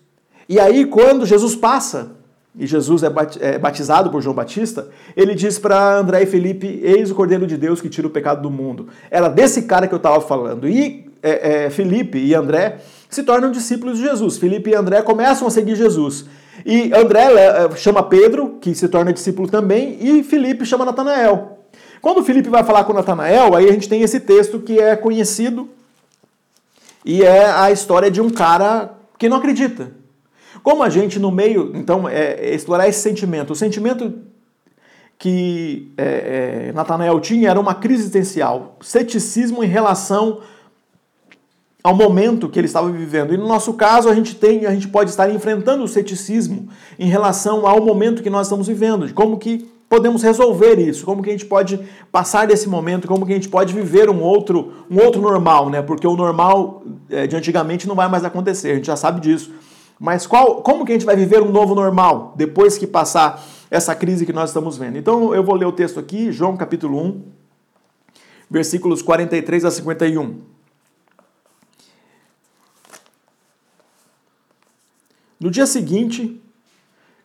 E 0.48 0.60
aí, 0.60 0.84
quando 0.84 1.26
Jesus 1.26 1.54
passa, 1.56 2.12
e 2.56 2.66
Jesus 2.66 3.02
é, 3.02 3.08
é 3.40 3.58
batizado 3.58 4.10
por 4.10 4.22
João 4.22 4.34
Batista, 4.34 4.88
ele 5.16 5.34
diz 5.34 5.58
para 5.58 5.96
André 5.96 6.22
e 6.22 6.26
Felipe: 6.26 6.80
Eis 6.82 7.10
o 7.10 7.14
Cordeiro 7.14 7.46
de 7.46 7.56
Deus 7.56 7.80
que 7.80 7.88
tira 7.88 8.06
o 8.06 8.10
pecado 8.10 8.42
do 8.42 8.50
mundo. 8.50 8.88
Era 9.10 9.28
desse 9.28 9.62
cara 9.62 9.88
que 9.88 9.94
eu 9.94 9.98
estava 9.98 10.20
falando. 10.20 10.68
E 10.68 11.10
é, 11.22 11.64
é, 11.64 11.70
Felipe 11.70 12.18
e 12.18 12.34
André 12.34 12.78
se 13.08 13.22
tornam 13.22 13.50
discípulos 13.50 13.98
de 13.98 14.04
Jesus. 14.04 14.36
Felipe 14.36 14.70
e 14.70 14.74
André 14.74 15.02
começam 15.02 15.48
a 15.48 15.50
seguir 15.50 15.74
Jesus. 15.74 16.26
E 16.64 16.92
André 16.94 17.32
eh, 17.32 17.76
chama 17.76 18.02
Pedro, 18.02 18.58
que 18.60 18.74
se 18.74 18.88
torna 18.88 19.12
discípulo 19.12 19.48
também, 19.48 19.98
e 20.00 20.22
Felipe 20.22 20.64
chama 20.64 20.84
Natanael. 20.84 21.58
Quando 22.00 22.22
Felipe 22.22 22.48
vai 22.48 22.62
falar 22.62 22.84
com 22.84 22.92
Natanael, 22.92 23.54
aí 23.54 23.68
a 23.68 23.72
gente 23.72 23.88
tem 23.88 24.02
esse 24.02 24.20
texto 24.20 24.60
que 24.60 24.78
é 24.78 24.94
conhecido 24.94 25.68
e 27.04 27.22
é 27.22 27.46
a 27.46 27.70
história 27.70 28.10
de 28.10 28.20
um 28.20 28.30
cara 28.30 28.94
que 29.18 29.28
não 29.28 29.38
acredita. 29.38 29.90
Como 30.64 30.82
a 30.82 30.88
gente 30.88 31.18
no 31.18 31.30
meio, 31.30 31.72
então, 31.74 32.08
é, 32.08 32.36
é 32.40 32.54
explorar 32.54 32.88
esse 32.88 33.02
sentimento. 33.02 33.52
O 33.52 33.54
sentimento 33.54 34.14
que 35.18 35.92
é, 35.98 36.68
é, 36.68 36.72
Natanael 36.72 37.20
tinha 37.20 37.50
era 37.50 37.60
uma 37.60 37.74
crise 37.74 38.00
existencial, 38.00 38.78
ceticismo 38.80 39.62
em 39.62 39.66
relação 39.66 40.40
ao 41.82 41.94
momento 41.94 42.48
que 42.48 42.58
ele 42.58 42.66
estava 42.66 42.90
vivendo. 42.90 43.34
E 43.34 43.36
no 43.36 43.46
nosso 43.46 43.74
caso, 43.74 44.08
a 44.08 44.14
gente 44.14 44.36
tem, 44.36 44.64
a 44.64 44.70
gente 44.70 44.88
pode 44.88 45.10
estar 45.10 45.30
enfrentando 45.30 45.84
o 45.84 45.88
ceticismo 45.88 46.66
em 46.98 47.08
relação 47.08 47.66
ao 47.66 47.84
momento 47.84 48.22
que 48.22 48.30
nós 48.30 48.46
estamos 48.46 48.66
vivendo, 48.66 49.06
de 49.06 49.12
como 49.12 49.36
que 49.36 49.70
podemos 49.86 50.22
resolver 50.22 50.78
isso, 50.78 51.04
como 51.04 51.22
que 51.22 51.28
a 51.28 51.32
gente 51.32 51.44
pode 51.44 51.78
passar 52.10 52.46
desse 52.46 52.70
momento, 52.70 53.06
como 53.06 53.26
que 53.26 53.32
a 53.32 53.36
gente 53.36 53.50
pode 53.50 53.74
viver 53.74 54.08
um 54.08 54.22
outro, 54.22 54.72
um 54.90 54.98
outro 54.98 55.20
normal, 55.20 55.68
né? 55.68 55.82
Porque 55.82 56.06
o 56.06 56.16
normal 56.16 56.82
é, 57.10 57.26
de 57.26 57.36
antigamente 57.36 57.86
não 57.86 57.94
vai 57.94 58.08
mais 58.08 58.24
acontecer, 58.24 58.70
a 58.70 58.74
gente 58.76 58.86
já 58.86 58.96
sabe 58.96 59.20
disso. 59.20 59.52
Mas 59.98 60.26
qual, 60.26 60.62
como 60.62 60.84
que 60.84 60.92
a 60.92 60.94
gente 60.94 61.06
vai 61.06 61.16
viver 61.16 61.42
um 61.42 61.50
novo 61.50 61.74
normal 61.74 62.34
depois 62.36 62.76
que 62.76 62.86
passar 62.86 63.44
essa 63.70 63.94
crise 63.94 64.26
que 64.26 64.32
nós 64.32 64.50
estamos 64.50 64.76
vendo? 64.76 64.98
Então 64.98 65.34
eu 65.34 65.42
vou 65.42 65.54
ler 65.54 65.66
o 65.66 65.72
texto 65.72 66.00
aqui, 66.00 66.32
João 66.32 66.56
capítulo 66.56 67.00
1, 67.00 67.22
versículos 68.50 69.02
43 69.02 69.64
a 69.64 69.70
51. 69.70 70.40
No 75.38 75.50
dia 75.50 75.66
seguinte, 75.66 76.40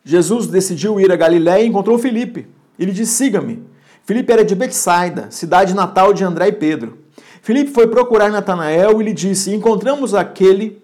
Jesus 0.04 0.48
decidiu 0.48 1.00
ir 1.00 1.12
a 1.12 1.16
Galiléia 1.16 1.64
e 1.64 1.68
encontrou 1.68 1.98
Filipe. 1.98 2.48
Ele 2.78 2.92
disse: 2.92 3.14
Siga-me. 3.14 3.64
Filipe 4.04 4.32
era 4.32 4.44
de 4.44 4.56
Betsaida, 4.56 5.30
cidade 5.30 5.74
natal 5.74 6.14
de 6.14 6.24
André 6.24 6.48
e 6.48 6.52
Pedro. 6.52 6.98
Filipe 7.42 7.72
foi 7.72 7.88
procurar 7.88 8.30
Natanael 8.32 9.02
e 9.02 9.06
lhe 9.06 9.14
disse: 9.14 9.54
Encontramos 9.54 10.14
aquele 10.14 10.82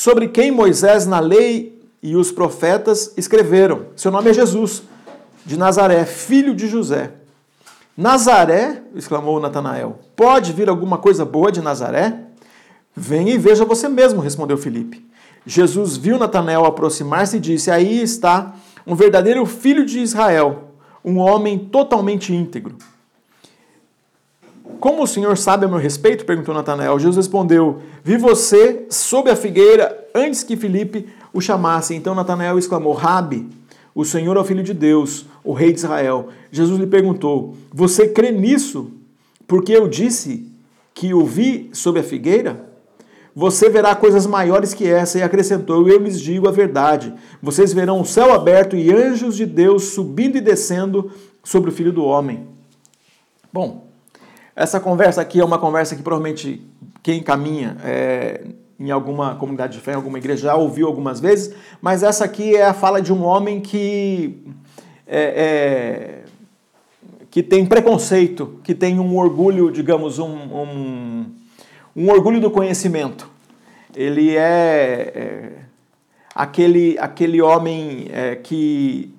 sobre 0.00 0.28
quem 0.28 0.50
Moisés 0.50 1.04
na 1.04 1.20
lei 1.20 1.78
e 2.02 2.16
os 2.16 2.32
profetas 2.32 3.12
escreveram. 3.18 3.88
Seu 3.94 4.10
nome 4.10 4.30
é 4.30 4.32
Jesus, 4.32 4.82
de 5.44 5.58
Nazaré, 5.58 6.06
filho 6.06 6.54
de 6.54 6.68
José. 6.68 7.12
Nazaré, 7.94 8.82
exclamou 8.94 9.38
Natanael, 9.38 9.98
pode 10.16 10.54
vir 10.54 10.70
alguma 10.70 10.96
coisa 10.96 11.26
boa 11.26 11.52
de 11.52 11.60
Nazaré? 11.60 12.18
Venha 12.96 13.34
e 13.34 13.36
veja 13.36 13.66
você 13.66 13.90
mesmo, 13.90 14.22
respondeu 14.22 14.56
Filipe. 14.56 15.06
Jesus 15.44 15.98
viu 15.98 16.18
Natanael 16.18 16.64
aproximar-se 16.64 17.36
e 17.36 17.40
disse: 17.40 17.70
Aí 17.70 18.00
está 18.00 18.54
um 18.86 18.94
verdadeiro 18.94 19.44
filho 19.44 19.84
de 19.84 20.00
Israel, 20.00 20.70
um 21.04 21.18
homem 21.18 21.58
totalmente 21.58 22.34
íntegro. 22.34 22.78
Como 24.78 25.02
o 25.02 25.06
Senhor 25.06 25.36
sabe 25.36 25.64
a 25.64 25.68
meu 25.68 25.78
respeito? 25.78 26.24
perguntou 26.24 26.54
Natanael. 26.54 26.98
Jesus 26.98 27.16
respondeu: 27.16 27.80
Vi 28.04 28.16
você 28.16 28.86
sob 28.90 29.30
a 29.30 29.36
figueira 29.36 30.06
antes 30.14 30.42
que 30.42 30.56
Felipe 30.56 31.08
o 31.32 31.40
chamasse. 31.40 31.94
Então 31.94 32.14
Natanael 32.14 32.58
exclamou: 32.58 32.92
Rabi, 32.92 33.48
o 33.94 34.04
Senhor 34.04 34.36
é 34.36 34.40
o 34.40 34.44
Filho 34.44 34.62
de 34.62 34.74
Deus, 34.74 35.26
o 35.42 35.52
Rei 35.52 35.72
de 35.72 35.78
Israel. 35.78 36.28
Jesus 36.52 36.78
lhe 36.78 36.86
perguntou: 36.86 37.56
Você 37.72 38.08
crê 38.08 38.30
nisso? 38.30 38.90
Porque 39.46 39.72
eu 39.72 39.88
disse 39.88 40.46
que 40.94 41.12
o 41.12 41.24
vi 41.24 41.70
sob 41.72 41.98
a 41.98 42.02
figueira? 42.02 42.70
você 43.34 43.68
verá 43.68 43.94
coisas 43.94 44.26
maiores 44.26 44.74
que 44.74 44.86
essa, 44.86 45.18
e 45.18 45.22
acrescentou: 45.22 45.88
Eu 45.88 45.98
lhes 45.98 46.20
digo 46.20 46.48
a 46.48 46.52
verdade. 46.52 47.14
Vocês 47.42 47.72
verão 47.72 48.00
o 48.00 48.04
céu 48.04 48.32
aberto 48.32 48.76
e 48.76 48.92
anjos 48.92 49.36
de 49.36 49.46
Deus 49.46 49.84
subindo 49.84 50.36
e 50.36 50.40
descendo 50.40 51.10
sobre 51.42 51.70
o 51.70 51.72
filho 51.72 51.92
do 51.92 52.04
homem. 52.04 52.46
Bom, 53.52 53.89
essa 54.54 54.80
conversa 54.80 55.20
aqui 55.20 55.40
é 55.40 55.44
uma 55.44 55.58
conversa 55.58 55.96
que 55.96 56.02
provavelmente 56.02 56.66
quem 57.02 57.22
caminha 57.22 57.76
é, 57.84 58.42
em 58.78 58.90
alguma 58.90 59.34
comunidade 59.36 59.74
de 59.74 59.82
fé, 59.82 59.92
em 59.92 59.96
alguma 59.96 60.18
igreja, 60.18 60.42
já 60.42 60.54
ouviu 60.54 60.86
algumas 60.86 61.20
vezes, 61.20 61.54
mas 61.80 62.02
essa 62.02 62.24
aqui 62.24 62.56
é 62.56 62.64
a 62.64 62.74
fala 62.74 63.00
de 63.00 63.12
um 63.12 63.24
homem 63.24 63.60
que. 63.60 64.44
É, 65.06 66.22
é, 66.22 66.30
que 67.30 67.44
tem 67.44 67.64
preconceito, 67.64 68.58
que 68.64 68.74
tem 68.74 68.98
um 68.98 69.16
orgulho, 69.16 69.70
digamos, 69.70 70.18
um, 70.18 70.26
um 70.26 71.26
um 71.94 72.08
orgulho 72.08 72.40
do 72.40 72.50
conhecimento. 72.50 73.28
Ele 73.94 74.36
é, 74.36 75.12
é 75.14 75.52
aquele, 76.34 76.96
aquele 76.98 77.42
homem 77.42 78.08
é, 78.12 78.36
que 78.36 79.12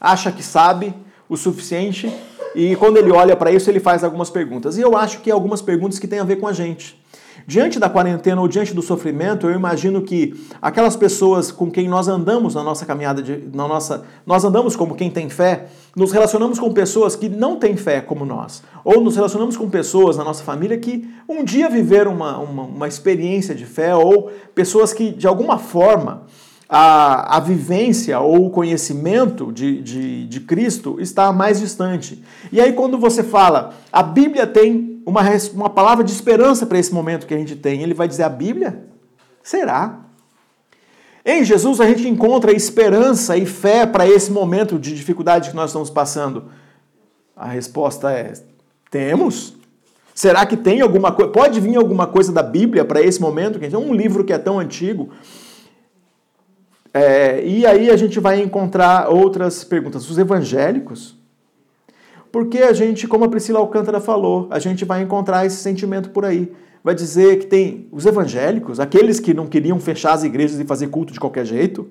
acha 0.00 0.32
que 0.32 0.42
sabe 0.42 0.92
o 1.28 1.36
suficiente 1.36 2.12
e 2.58 2.74
quando 2.74 2.96
ele 2.96 3.12
olha 3.12 3.36
para 3.36 3.52
isso 3.52 3.70
ele 3.70 3.78
faz 3.78 4.02
algumas 4.02 4.30
perguntas. 4.30 4.76
E 4.76 4.80
eu 4.80 4.96
acho 4.96 5.20
que 5.20 5.30
algumas 5.30 5.62
perguntas 5.62 6.00
que 6.00 6.08
têm 6.08 6.18
a 6.18 6.24
ver 6.24 6.36
com 6.36 6.48
a 6.48 6.52
gente. 6.52 7.00
Diante 7.46 7.78
da 7.78 7.88
quarentena 7.88 8.40
ou 8.40 8.48
diante 8.48 8.74
do 8.74 8.82
sofrimento, 8.82 9.46
eu 9.46 9.54
imagino 9.54 10.02
que 10.02 10.34
aquelas 10.60 10.96
pessoas 10.96 11.52
com 11.52 11.70
quem 11.70 11.88
nós 11.88 12.08
andamos 12.08 12.56
na 12.56 12.64
nossa 12.64 12.84
caminhada, 12.84 13.22
de, 13.22 13.44
na 13.54 13.68
nossa, 13.68 14.04
nós 14.26 14.44
andamos 14.44 14.74
como 14.74 14.96
quem 14.96 15.08
tem 15.08 15.30
fé, 15.30 15.66
nos 15.94 16.10
relacionamos 16.10 16.58
com 16.58 16.72
pessoas 16.72 17.14
que 17.14 17.28
não 17.28 17.56
têm 17.56 17.76
fé 17.76 18.00
como 18.00 18.24
nós, 18.24 18.60
ou 18.84 19.00
nos 19.00 19.14
relacionamos 19.14 19.56
com 19.56 19.70
pessoas 19.70 20.16
na 20.16 20.24
nossa 20.24 20.42
família 20.42 20.76
que 20.78 21.08
um 21.28 21.44
dia 21.44 21.70
viveram 21.70 22.12
uma, 22.12 22.38
uma, 22.38 22.62
uma 22.64 22.88
experiência 22.88 23.54
de 23.54 23.64
fé, 23.64 23.94
ou 23.94 24.32
pessoas 24.52 24.92
que 24.92 25.12
de 25.12 25.28
alguma 25.28 25.58
forma 25.58 26.26
a, 26.68 27.36
a 27.36 27.40
vivência 27.40 28.20
ou 28.20 28.46
o 28.46 28.50
conhecimento 28.50 29.50
de, 29.50 29.80
de, 29.80 30.26
de 30.26 30.40
Cristo 30.40 31.00
está 31.00 31.32
mais 31.32 31.58
distante. 31.58 32.22
E 32.52 32.60
aí, 32.60 32.74
quando 32.74 32.98
você 32.98 33.22
fala, 33.22 33.74
a 33.90 34.02
Bíblia 34.02 34.46
tem 34.46 35.02
uma, 35.06 35.22
uma 35.54 35.70
palavra 35.70 36.04
de 36.04 36.12
esperança 36.12 36.66
para 36.66 36.78
esse 36.78 36.92
momento 36.92 37.26
que 37.26 37.32
a 37.32 37.38
gente 37.38 37.56
tem? 37.56 37.82
Ele 37.82 37.94
vai 37.94 38.06
dizer 38.06 38.24
a 38.24 38.28
Bíblia? 38.28 38.84
Será? 39.42 40.00
Em 41.24 41.42
Jesus 41.44 41.80
a 41.80 41.86
gente 41.86 42.06
encontra 42.06 42.52
esperança 42.52 43.36
e 43.36 43.46
fé 43.46 43.86
para 43.86 44.06
esse 44.06 44.30
momento 44.30 44.78
de 44.78 44.94
dificuldade 44.94 45.50
que 45.50 45.56
nós 45.56 45.70
estamos 45.70 45.88
passando. 45.88 46.44
A 47.34 47.46
resposta 47.46 48.10
é: 48.10 48.34
temos. 48.90 49.54
Será 50.14 50.44
que 50.44 50.56
tem 50.56 50.80
alguma 50.80 51.12
coisa? 51.12 51.30
Pode 51.30 51.60
vir 51.60 51.76
alguma 51.76 52.06
coisa 52.06 52.32
da 52.32 52.42
Bíblia 52.42 52.84
para 52.84 53.00
esse 53.00 53.20
momento? 53.20 53.58
Um 53.76 53.94
livro 53.94 54.24
que 54.24 54.32
é 54.32 54.38
tão 54.38 54.58
antigo. 54.58 55.10
É, 56.98 57.46
e 57.46 57.64
aí 57.64 57.90
a 57.90 57.96
gente 57.96 58.18
vai 58.18 58.42
encontrar 58.42 59.08
outras 59.08 59.62
perguntas. 59.62 60.10
Os 60.10 60.18
evangélicos? 60.18 61.16
Porque 62.32 62.58
a 62.58 62.72
gente, 62.72 63.06
como 63.06 63.24
a 63.24 63.28
Priscila 63.28 63.60
Alcântara 63.60 64.00
falou, 64.00 64.48
a 64.50 64.58
gente 64.58 64.84
vai 64.84 65.00
encontrar 65.00 65.46
esse 65.46 65.58
sentimento 65.58 66.10
por 66.10 66.24
aí. 66.24 66.52
Vai 66.82 66.96
dizer 66.96 67.38
que 67.38 67.46
tem 67.46 67.86
os 67.92 68.04
evangélicos, 68.04 68.80
aqueles 68.80 69.20
que 69.20 69.32
não 69.32 69.46
queriam 69.46 69.78
fechar 69.78 70.12
as 70.12 70.24
igrejas 70.24 70.58
e 70.58 70.64
fazer 70.64 70.88
culto 70.88 71.12
de 71.12 71.20
qualquer 71.20 71.46
jeito, 71.46 71.88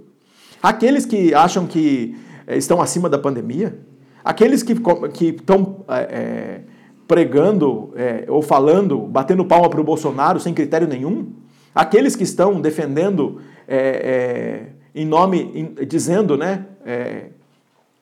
aqueles 0.61 1.05
que 1.05 1.33
acham 1.33 1.65
que 1.65 2.17
é, 2.45 2.57
estão 2.57 2.81
acima 2.81 3.09
da 3.09 3.17
pandemia, 3.17 3.79
aqueles 4.25 4.61
que, 4.61 4.75
que 5.13 5.27
estão 5.27 5.85
é, 5.87 5.99
é, 5.99 6.61
pregando 7.07 7.93
é, 7.95 8.25
ou 8.27 8.41
falando, 8.41 8.99
batendo 8.99 9.45
palma 9.45 9.69
para 9.69 9.79
o 9.79 9.85
Bolsonaro 9.85 10.37
sem 10.37 10.53
critério 10.53 10.87
nenhum, 10.87 11.31
aqueles 11.73 12.13
que 12.13 12.23
estão 12.23 12.59
defendendo 12.59 13.39
é, 13.67 14.67
é 14.73 14.76
em 14.97 15.05
nome, 15.05 15.51
em, 15.53 15.85
dizendo, 15.85 16.35
né, 16.35 16.65
é, 16.85 17.27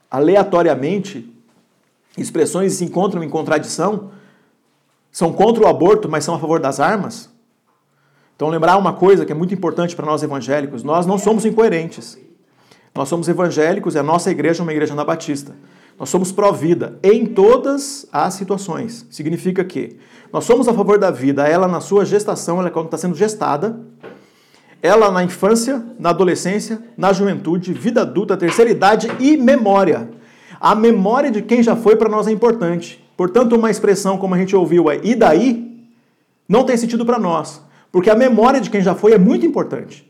aleatoriamente, 0.10 1.30
expressões 2.18 2.72
que 2.72 2.78
se 2.80 2.86
encontram 2.86 3.22
em 3.22 3.30
contradição, 3.30 4.12
são 5.12 5.34
contra 5.34 5.64
o 5.64 5.68
aborto, 5.68 6.08
mas 6.08 6.24
são 6.24 6.36
a 6.36 6.40
favor 6.40 6.60
das 6.60 6.80
armas. 6.80 7.30
Então, 8.36 8.50
lembrar 8.50 8.78
uma 8.78 8.94
coisa 8.94 9.26
que 9.26 9.32
é 9.32 9.36
muito 9.36 9.54
importante 9.54 9.96
para 9.96 10.06
nós 10.06 10.24
evangélicos: 10.24 10.84
nós 10.84 11.06
não 11.06 11.18
somos 11.18 11.46
incoerentes. 11.46 12.18
Nós 12.94 13.10
somos 13.10 13.28
evangélicos 13.28 13.96
e 13.96 14.00
a 14.00 14.04
nossa 14.04 14.32
igreja 14.32 14.62
é 14.62 14.64
uma 14.64 14.72
igreja 14.72 14.94
anabatista. 14.94 15.54
Nós 16.00 16.10
somos 16.10 16.32
pró-vida 16.32 16.98
em 17.04 17.26
todas 17.26 18.06
as 18.12 18.34
situações. 18.34 19.06
Significa 19.10 19.64
que 19.66 19.98
nós 20.32 20.46
somos 20.46 20.68
a 20.68 20.74
favor 20.74 20.98
da 20.98 21.12
vida, 21.12 21.48
ela 21.48 21.68
na 21.68 21.82
sua 21.82 22.06
gestação, 22.06 22.60
ela 22.60 22.72
quando 22.72 22.86
está 22.86 22.98
sendo 22.98 23.16
gestada, 23.16 23.80
ela 24.82 25.12
na 25.12 25.24
infância, 25.24 25.84
na 25.98 26.10
adolescência, 26.10 26.82
na 26.98 27.12
juventude, 27.12 27.74
vida 27.74 28.02
adulta, 28.02 28.38
terceira 28.38 28.72
idade 28.72 29.08
e 29.20 29.38
memória. 29.38 30.10
A 30.60 30.76
memória 30.76 31.32
de 31.32 31.42
quem 31.42 31.62
já 31.62 31.76
foi 31.76 31.96
para 31.96 32.10
nós 32.10 32.28
é 32.28 32.32
importante. 32.32 33.04
Portanto, 33.18 33.56
uma 33.56 33.72
expressão 33.72 34.18
como 34.18 34.36
a 34.36 34.38
gente 34.38 34.56
ouviu 34.56 34.90
é 34.90 35.00
e 35.04 35.16
daí 35.16 35.88
não 36.48 36.64
tem 36.64 36.78
sentido 36.78 37.06
para 37.06 37.18
nós, 37.18 37.62
porque 37.92 38.10
a 38.10 38.16
memória 38.16 38.62
de 38.62 38.70
quem 38.70 38.82
já 38.82 38.94
foi 38.94 39.14
é 39.14 39.18
muito 39.18 39.46
importante. 39.46 40.06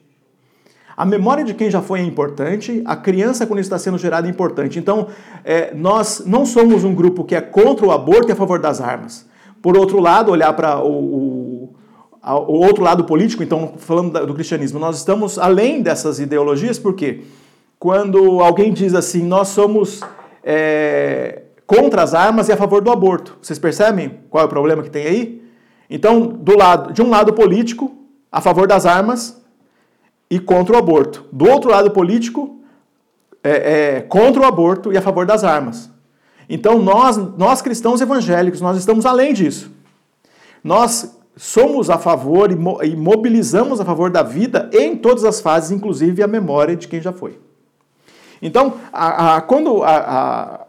A 0.97 1.05
memória 1.05 1.43
de 1.43 1.53
quem 1.53 1.69
já 1.69 1.81
foi 1.81 1.99
é 1.99 2.03
importante, 2.03 2.81
a 2.85 2.95
criança, 2.95 3.45
quando 3.45 3.59
está 3.59 3.77
sendo 3.77 3.97
gerada, 3.97 4.27
é 4.27 4.29
importante. 4.29 4.79
Então, 4.79 5.07
é, 5.43 5.73
nós 5.75 6.23
não 6.25 6.45
somos 6.45 6.85
um 6.85 6.95
grupo 6.95 7.25
que 7.25 7.35
é 7.35 7.41
contra 7.41 7.85
o 7.85 7.91
aborto 7.91 8.29
e 8.29 8.31
a 8.31 8.35
favor 8.35 8.59
das 8.59 8.79
armas. 8.79 9.25
Por 9.61 9.77
outro 9.77 9.99
lado, 9.99 10.31
olhar 10.31 10.53
para 10.53 10.79
o, 10.79 10.89
o 10.89 11.44
o 12.33 12.53
outro 12.65 12.83
lado 12.83 13.03
político, 13.03 13.43
então, 13.43 13.73
falando 13.77 14.25
do 14.25 14.33
cristianismo, 14.33 14.79
nós 14.79 14.97
estamos 14.97 15.37
além 15.37 15.81
dessas 15.81 16.19
ideologias, 16.19 16.79
porque 16.79 17.21
quando 17.77 18.41
alguém 18.41 18.73
diz 18.73 18.95
assim, 18.95 19.21
nós 19.21 19.49
somos 19.49 20.01
é, 20.43 21.43
contra 21.67 22.01
as 22.01 22.15
armas 22.15 22.49
e 22.49 22.51
a 22.51 22.57
favor 22.57 22.81
do 22.81 22.91
aborto, 22.91 23.37
vocês 23.41 23.59
percebem 23.59 24.21
qual 24.29 24.43
é 24.43 24.45
o 24.47 24.49
problema 24.49 24.81
que 24.81 24.89
tem 24.89 25.05
aí? 25.05 25.45
Então, 25.87 26.25
do 26.25 26.57
lado, 26.57 26.93
de 26.93 27.01
um 27.01 27.09
lado 27.11 27.31
político, 27.33 27.95
a 28.31 28.41
favor 28.41 28.67
das 28.67 28.87
armas 28.87 29.39
e 30.29 30.39
contra 30.39 30.75
o 30.75 30.79
aborto. 30.79 31.25
Do 31.31 31.47
outro 31.47 31.69
lado 31.69 31.91
político, 31.91 32.59
é, 33.43 33.97
é, 33.97 34.01
contra 34.01 34.41
o 34.41 34.45
aborto 34.45 34.91
e 34.91 34.97
a 34.97 35.01
favor 35.01 35.27
das 35.27 35.43
armas. 35.43 35.91
Então, 36.49 36.79
nós, 36.79 37.17
nós 37.37 37.61
cristãos 37.61 38.01
evangélicos, 38.01 38.61
nós 38.61 38.77
estamos 38.77 39.05
além 39.05 39.31
disso. 39.33 39.71
Nós 40.63 41.15
somos 41.35 41.89
a 41.89 41.97
favor 41.97 42.51
e 42.51 42.95
mobilizamos 42.95 43.79
a 43.79 43.85
favor 43.85 44.09
da 44.09 44.23
vida 44.23 44.69
em 44.73 44.95
todas 44.95 45.23
as 45.23 45.41
fases, 45.41 45.71
inclusive 45.71 46.23
a 46.23 46.27
memória 46.27 46.75
de 46.75 46.87
quem 46.87 47.01
já 47.01 47.11
foi. 47.11 47.39
Então, 48.41 48.75
a, 48.91 49.35
a, 49.35 49.41
quando 49.41 49.83
a, 49.83 50.64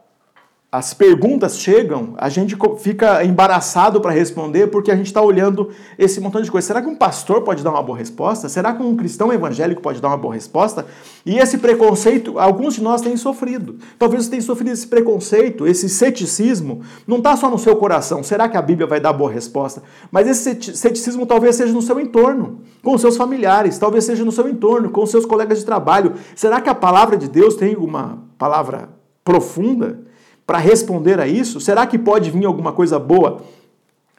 as 0.77 0.93
perguntas 0.93 1.59
chegam, 1.59 2.13
a 2.19 2.29
gente 2.29 2.55
fica 2.77 3.25
embaraçado 3.25 3.99
para 3.99 4.11
responder 4.11 4.67
porque 4.67 4.91
a 4.91 4.95
gente 4.95 5.07
está 5.07 5.23
olhando 5.23 5.71
esse 5.99 6.21
montão 6.21 6.43
de 6.43 6.51
coisas. 6.51 6.67
Será 6.67 6.83
que 6.83 6.89
um 6.89 6.95
pastor 6.95 7.41
pode 7.41 7.65
dar 7.65 7.71
uma 7.71 7.83
boa 7.83 7.97
resposta? 7.97 8.47
Será 8.47 8.75
que 8.75 8.83
um 8.83 8.95
cristão 8.95 9.33
evangélico 9.33 9.81
pode 9.81 10.03
dar 10.03 10.09
uma 10.09 10.19
boa 10.19 10.35
resposta? 10.35 10.85
E 11.25 11.39
esse 11.39 11.57
preconceito, 11.57 12.39
alguns 12.39 12.75
de 12.75 12.83
nós 12.83 13.01
têm 13.01 13.17
sofrido. 13.17 13.79
Talvez 13.99 14.25
você 14.25 14.31
tenha 14.33 14.43
sofrido 14.43 14.71
esse 14.71 14.87
preconceito, 14.87 15.67
esse 15.67 15.89
ceticismo, 15.89 16.83
não 17.07 17.17
está 17.17 17.35
só 17.39 17.49
no 17.49 17.59
seu 17.59 17.75
coração. 17.77 18.23
Será 18.23 18.47
que 18.47 18.59
a 18.59 18.61
Bíblia 18.61 18.87
vai 18.87 19.01
dar 19.01 19.15
boa 19.15 19.33
resposta? 19.33 19.83
Mas 20.11 20.29
esse 20.29 20.77
ceticismo 20.77 21.25
talvez 21.25 21.57
seja 21.57 21.73
no 21.73 21.81
seu 21.81 21.99
entorno, 21.99 22.61
com 22.83 22.99
seus 22.99 23.17
familiares, 23.17 23.79
talvez 23.79 24.05
seja 24.05 24.27
no 24.27 24.33
seu 24.33 24.47
entorno, 24.47 24.91
com 24.91 25.07
seus 25.07 25.25
colegas 25.25 25.59
de 25.59 25.65
trabalho. 25.65 26.13
Será 26.35 26.61
que 26.61 26.69
a 26.69 26.75
palavra 26.75 27.17
de 27.17 27.31
Deus 27.31 27.55
tem 27.55 27.77
uma 27.77 28.19
palavra 28.37 28.91
profunda? 29.25 30.05
Para 30.47 30.59
responder 30.59 31.19
a 31.19 31.27
isso? 31.27 31.61
Será 31.61 31.87
que 31.87 31.99
pode 31.99 32.31
vir 32.31 32.45
alguma 32.45 32.73
coisa 32.73 32.99
boa 32.99 33.43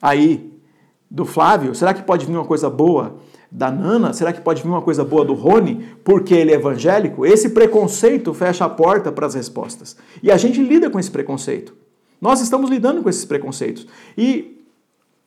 aí 0.02 0.52
do 1.10 1.26
Flávio? 1.26 1.74
Será 1.74 1.94
que 1.94 2.04
pode 2.04 2.26
vir 2.26 2.34
uma 2.34 2.46
coisa 2.46 2.70
boa 2.70 3.16
da 3.50 3.72
Nana? 3.72 4.12
Será 4.12 4.34
que 4.34 4.42
pode 4.42 4.62
vir 4.62 4.68
uma 4.68 4.82
coisa 4.82 5.06
boa 5.06 5.24
do 5.24 5.34
Rony 5.34 5.86
porque 6.04 6.34
ele 6.34 6.52
é 6.52 6.56
evangélico? 6.56 7.26
Esse 7.26 7.50
preconceito 7.50 8.34
fecha 8.34 8.66
a 8.66 8.70
porta 8.70 9.12
para 9.12 9.26
as 9.26 9.36
respostas. 9.36 9.96
E 10.22 10.30
a 10.30 10.38
gente 10.38 10.62
lida 10.62 10.90
com 10.90 11.00
esse 11.00 11.10
preconceito. 11.10 11.74
Nós 12.20 12.42
estamos 12.42 12.70
lidando 12.70 13.02
com 13.02 13.10
esses 13.10 13.24
preconceitos. 13.24 13.88
E 14.18 14.66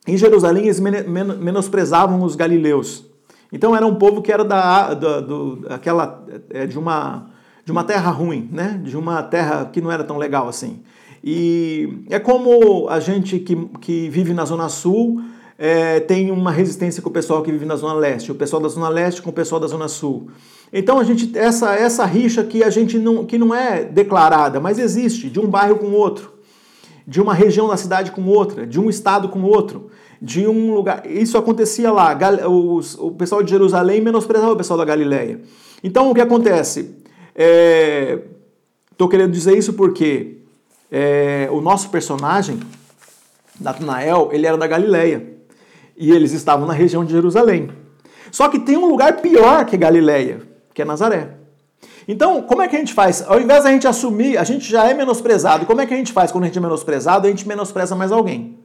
em 0.07 0.17
Jerusalém 0.17 0.65
eles 0.65 0.81
menosprezavam 0.81 2.23
os 2.23 2.37
galileus. 2.37 3.07
Então 3.53 3.75
era 3.75 3.87
um 3.87 3.95
povo 3.95 4.21
que 4.21 4.33
era 4.33 4.45
da, 4.45 4.95
da 4.95 5.21
do, 5.21 5.67
aquela, 5.69 6.25
é, 6.51 6.67
de 6.67 6.79
uma 6.79 7.31
de 7.71 7.73
uma 7.73 7.85
terra 7.85 8.11
ruim, 8.11 8.49
né? 8.51 8.81
De 8.83 8.97
uma 8.97 9.23
terra 9.23 9.71
que 9.73 9.81
não 9.81 9.93
era 9.93 10.03
tão 10.03 10.19
legal 10.19 10.49
assim. 10.49 10.81
E 11.23 12.03
é 12.11 12.19
como 12.19 12.89
a 12.89 12.99
gente 12.99 13.39
que, 13.39 13.55
que 13.81 14.09
vive 14.09 14.35
na 14.35 14.45
Zona 14.45 14.69
Sul 14.69 15.23
é, 15.57 16.01
tem 16.01 16.33
uma 16.33 16.51
resistência 16.51 17.01
com 17.01 17.11
o 17.11 17.13
pessoal 17.13 17.43
que 17.43 17.53
vive 17.53 17.65
na 17.65 17.77
Zona 17.77 17.95
Leste, 17.95 18.33
o 18.33 18.35
pessoal 18.35 18.61
da 18.61 18.69
Zona 18.69 18.89
Leste 18.89 19.23
com 19.23 19.31
o 19.31 19.33
pessoal 19.33 19.61
da 19.61 19.69
Zona 19.69 19.87
Sul. 19.87 20.31
Então 20.73 20.99
a 20.99 21.05
gente 21.05 21.39
essa 21.39 21.77
essa 21.77 22.05
rixa 22.05 22.43
que 22.43 22.65
a 22.65 22.71
gente 22.71 22.99
não 22.99 23.25
que 23.25 23.39
não 23.39 23.55
é 23.55 23.85
declarada, 23.85 24.59
mas 24.59 24.77
existe 24.77 25.31
de 25.31 25.39
um 25.39 25.47
bairro 25.47 25.77
com 25.77 25.93
outro, 25.93 26.33
de 27.07 27.21
uma 27.21 27.35
região 27.35 27.69
da 27.69 27.77
cidade 27.77 28.11
com 28.11 28.25
outra, 28.25 28.67
de 28.67 28.81
um 28.81 28.91
estado 28.91 29.29
com 29.29 29.43
outro, 29.43 29.91
de 30.21 30.45
um 30.49 30.75
lugar. 30.75 31.09
Isso 31.09 31.39
acontecia 31.39 31.93
lá. 31.93 32.19
Os, 32.49 32.99
o 32.99 33.13
pessoal 33.13 33.45
de 33.45 33.51
Jerusalém 33.51 34.01
menosprezava 34.01 34.53
o 34.55 34.57
pessoal 34.57 34.77
da 34.77 34.85
Galileia. 34.85 35.41
Então 35.85 36.11
o 36.11 36.15
que 36.15 36.21
acontece? 36.21 37.00
Estou 37.35 39.09
é, 39.09 39.11
querendo 39.11 39.33
dizer 39.33 39.57
isso 39.57 39.73
porque 39.75 40.39
é, 40.91 41.49
o 41.51 41.61
nosso 41.61 41.91
personagem, 41.91 42.61
Natanael, 43.61 44.31
ele 44.33 44.47
era 44.47 44.57
da 44.57 44.67
Galileia. 44.67 45.39
E 45.97 46.11
eles 46.11 46.33
estavam 46.33 46.67
na 46.67 46.73
região 46.73 47.05
de 47.05 47.13
Jerusalém. 47.13 47.71
Só 48.31 48.49
que 48.49 48.59
tem 48.59 48.77
um 48.77 48.87
lugar 48.87 49.21
pior 49.21 49.65
que 49.65 49.77
Galileia, 49.77 50.41
que 50.73 50.81
é 50.81 50.85
Nazaré. 50.85 51.37
Então, 52.09 52.43
como 52.43 52.63
é 52.63 52.69
que 52.69 52.77
a 52.77 52.79
gente 52.79 52.95
faz? 52.95 53.23
Ao 53.27 53.41
invés 53.41 53.65
da 53.65 53.71
gente 53.71 53.87
assumir, 53.87 54.39
a 54.39 54.45
gente 54.45 54.71
já 54.71 54.89
é 54.89 54.95
menosprezado. 54.95 55.67
Como 55.67 55.81
é 55.81 55.87
que 55.87 55.95
a 55.95 55.97
gente 55.97 56.13
faz 56.13 56.33
quando 56.33 56.45
a 56.45 56.47
gente 56.47 56.59
é 56.59 56.61
menosprezado? 56.61 57.27
A 57.27 57.31
gente 57.31 57.47
menospreza 57.47 57.95
mais 57.95 58.11
alguém. 58.11 58.60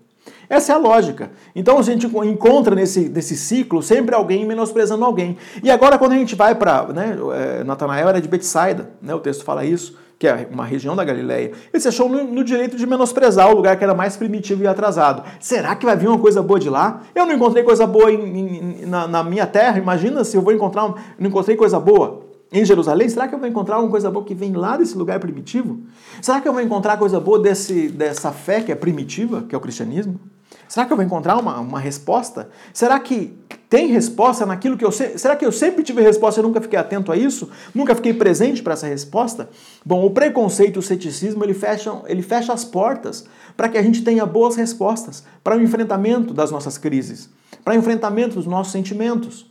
Essa 0.50 0.74
é 0.74 0.76
a 0.76 0.78
lógica. 0.78 1.32
Então 1.56 1.78
a 1.78 1.82
gente 1.82 2.06
encontra 2.06 2.76
nesse, 2.76 3.10
nesse 3.10 3.36
ciclo 3.36 3.82
sempre 3.82 4.16
alguém 4.16 4.46
menosprezando 4.46 5.04
alguém. 5.04 5.38
E 5.64 5.72
agora, 5.72 5.98
quando 5.98 6.14
a 6.14 6.18
gente 6.18 6.36
vai 6.36 6.56
para. 6.56 6.88
Né, 6.88 7.18
é, 7.34 7.64
Natanael 7.64 8.10
era 8.10 8.22
de 8.22 8.28
Betsaida, 8.28 8.92
né, 9.02 9.14
o 9.14 9.20
texto 9.20 9.44
fala 9.44 9.66
isso, 9.66 9.98
que 10.18 10.28
é 10.28 10.48
uma 10.52 10.66
região 10.66 10.96
da 10.96 11.04
Galileia. 11.04 11.52
Ele 11.74 11.82
se 11.82 11.88
achou 11.88 12.08
no, 12.08 12.24
no, 12.24 12.44
direito 12.44 12.78
de 12.78 12.86
menosprezar 12.86 13.50
o 13.50 13.56
lugar 13.56 13.78
que 13.78 13.84
era 13.84 13.94
mais 13.94 14.16
primitivo 14.16 14.64
e 14.64 14.68
atrasado. 14.68 15.24
Será 15.40 15.76
que 15.76 15.86
vai 15.86 15.96
vir 15.96 16.08
uma 16.08 16.20
coisa 16.20 16.42
boa 16.42 16.60
de 16.60 16.70
lá? 16.70 17.02
Eu 17.14 17.26
não 17.26 17.34
encontrei 17.34 17.64
coisa 17.64 17.86
boa 17.86 18.12
em, 18.12 18.84
em, 18.84 18.86
na, 18.86 19.08
na, 19.08 19.24
minha 19.24 19.46
terra. 19.46 19.78
Imagina 19.78 20.24
se 20.24 20.38
eu 20.38 20.42
vou 20.42 20.54
encontrar. 20.54 20.94
não 21.20 21.28
encontrei 21.28 21.56
coisa 21.56 21.80
boa 21.80 22.25
em 22.56 22.64
Jerusalém, 22.64 23.10
será 23.10 23.28
que 23.28 23.36
eu 23.36 23.40
vou 23.40 23.50
encontrar 23.50 23.76
alguma 23.76 23.92
coisa 23.92 24.10
boa 24.10 24.24
que 24.24 24.34
vem 24.34 24.54
lá 24.54 24.78
desse 24.78 24.98
lugar 24.98 25.20
primitivo? 25.20 25.82
Será 26.22 26.40
que 26.40 26.48
eu 26.48 26.54
vou 26.54 26.62
encontrar 26.62 26.98
coisa 26.98 27.20
boa 27.20 27.38
desse, 27.38 27.90
dessa 27.90 28.32
fé 28.32 28.62
que 28.62 28.72
é 28.72 28.76
primitiva, 28.76 29.44
que 29.44 29.54
é 29.54 29.58
o 29.58 29.62
cristianismo? 29.62 30.18
Será 30.66 30.86
que 30.86 30.94
eu 30.94 30.96
vou 30.96 31.06
encontrar 31.06 31.38
uma, 31.38 31.60
uma 31.60 31.80
resposta? 31.80 32.50
Será 32.74 32.98
que 32.98 33.34
tem 33.70 33.88
resposta 33.88 34.46
naquilo 34.46 34.78
que 34.78 34.86
eu 34.86 34.92
sei? 34.92 35.18
Será 35.18 35.36
que 35.36 35.46
eu 35.46 35.52
sempre 35.52 35.84
tive 35.84 36.02
resposta 36.02 36.40
e 36.40 36.44
nunca 36.44 36.62
fiquei 36.62 36.80
atento 36.80 37.12
a 37.12 37.18
isso? 37.18 37.50
Nunca 37.74 37.94
fiquei 37.94 38.14
presente 38.14 38.64
para 38.64 38.74
essa 38.74 38.88
resposta? 38.88 39.50
Bom, 39.86 40.06
o 40.06 40.10
preconceito, 40.10 40.80
o 40.80 40.82
ceticismo, 40.82 41.44
ele 41.44 41.54
fecha, 41.54 42.02
ele 42.08 42.22
fecha 42.22 42.54
as 42.54 42.64
portas 42.64 43.26
para 43.58 43.68
que 43.68 43.78
a 43.78 43.84
gente 43.84 44.02
tenha 44.02 44.26
boas 44.26 44.56
respostas 44.56 45.26
para 45.44 45.58
o 45.58 45.62
enfrentamento 45.62 46.34
das 46.34 46.52
nossas 46.52 46.78
crises, 46.78 47.30
para 47.66 47.74
o 47.74 47.78
enfrentamento 47.78 48.36
dos 48.36 48.48
nossos 48.48 48.72
sentimentos. 48.72 49.46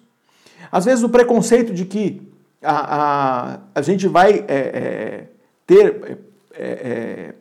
Às 0.72 0.86
vezes 0.86 1.04
o 1.04 1.08
preconceito 1.08 1.72
de 1.72 1.84
que 1.84 2.33
a, 2.64 3.54
a, 3.54 3.58
a 3.74 3.82
gente 3.82 4.08
vai 4.08 4.44
é, 4.48 4.54
é, 4.56 5.24
ter 5.66 6.18
é, 6.52 6.62
é 6.62 7.34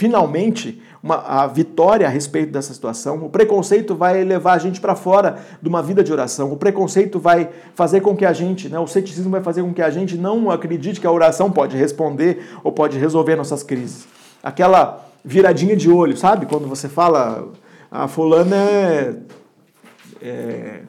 finalmente 0.00 0.80
uma, 1.02 1.16
a 1.16 1.46
vitória 1.46 2.06
a 2.06 2.10
respeito 2.10 2.50
dessa 2.50 2.72
situação. 2.72 3.22
O 3.22 3.28
preconceito 3.28 3.94
vai 3.94 4.24
levar 4.24 4.54
a 4.54 4.58
gente 4.58 4.80
para 4.80 4.96
fora 4.96 5.38
de 5.60 5.68
uma 5.68 5.82
vida 5.82 6.02
de 6.02 6.10
oração. 6.10 6.50
O 6.50 6.56
preconceito 6.56 7.20
vai 7.20 7.50
fazer 7.74 8.00
com 8.00 8.16
que 8.16 8.24
a 8.24 8.32
gente, 8.32 8.70
né, 8.70 8.78
o 8.78 8.86
ceticismo 8.86 9.30
vai 9.30 9.42
fazer 9.42 9.62
com 9.62 9.74
que 9.74 9.82
a 9.82 9.90
gente 9.90 10.16
não 10.16 10.50
acredite 10.50 10.98
que 10.98 11.06
a 11.06 11.12
oração 11.12 11.50
pode 11.50 11.76
responder 11.76 12.42
ou 12.64 12.72
pode 12.72 12.98
resolver 12.98 13.36
nossas 13.36 13.62
crises. 13.62 14.08
Aquela 14.42 15.06
viradinha 15.22 15.76
de 15.76 15.90
olho, 15.90 16.16
sabe? 16.16 16.46
Quando 16.46 16.66
você 16.66 16.88
fala, 16.88 17.48
a 17.90 18.04
ah, 18.04 18.08
fulana 18.08 18.56
é, 18.56 19.14
é 20.22 20.80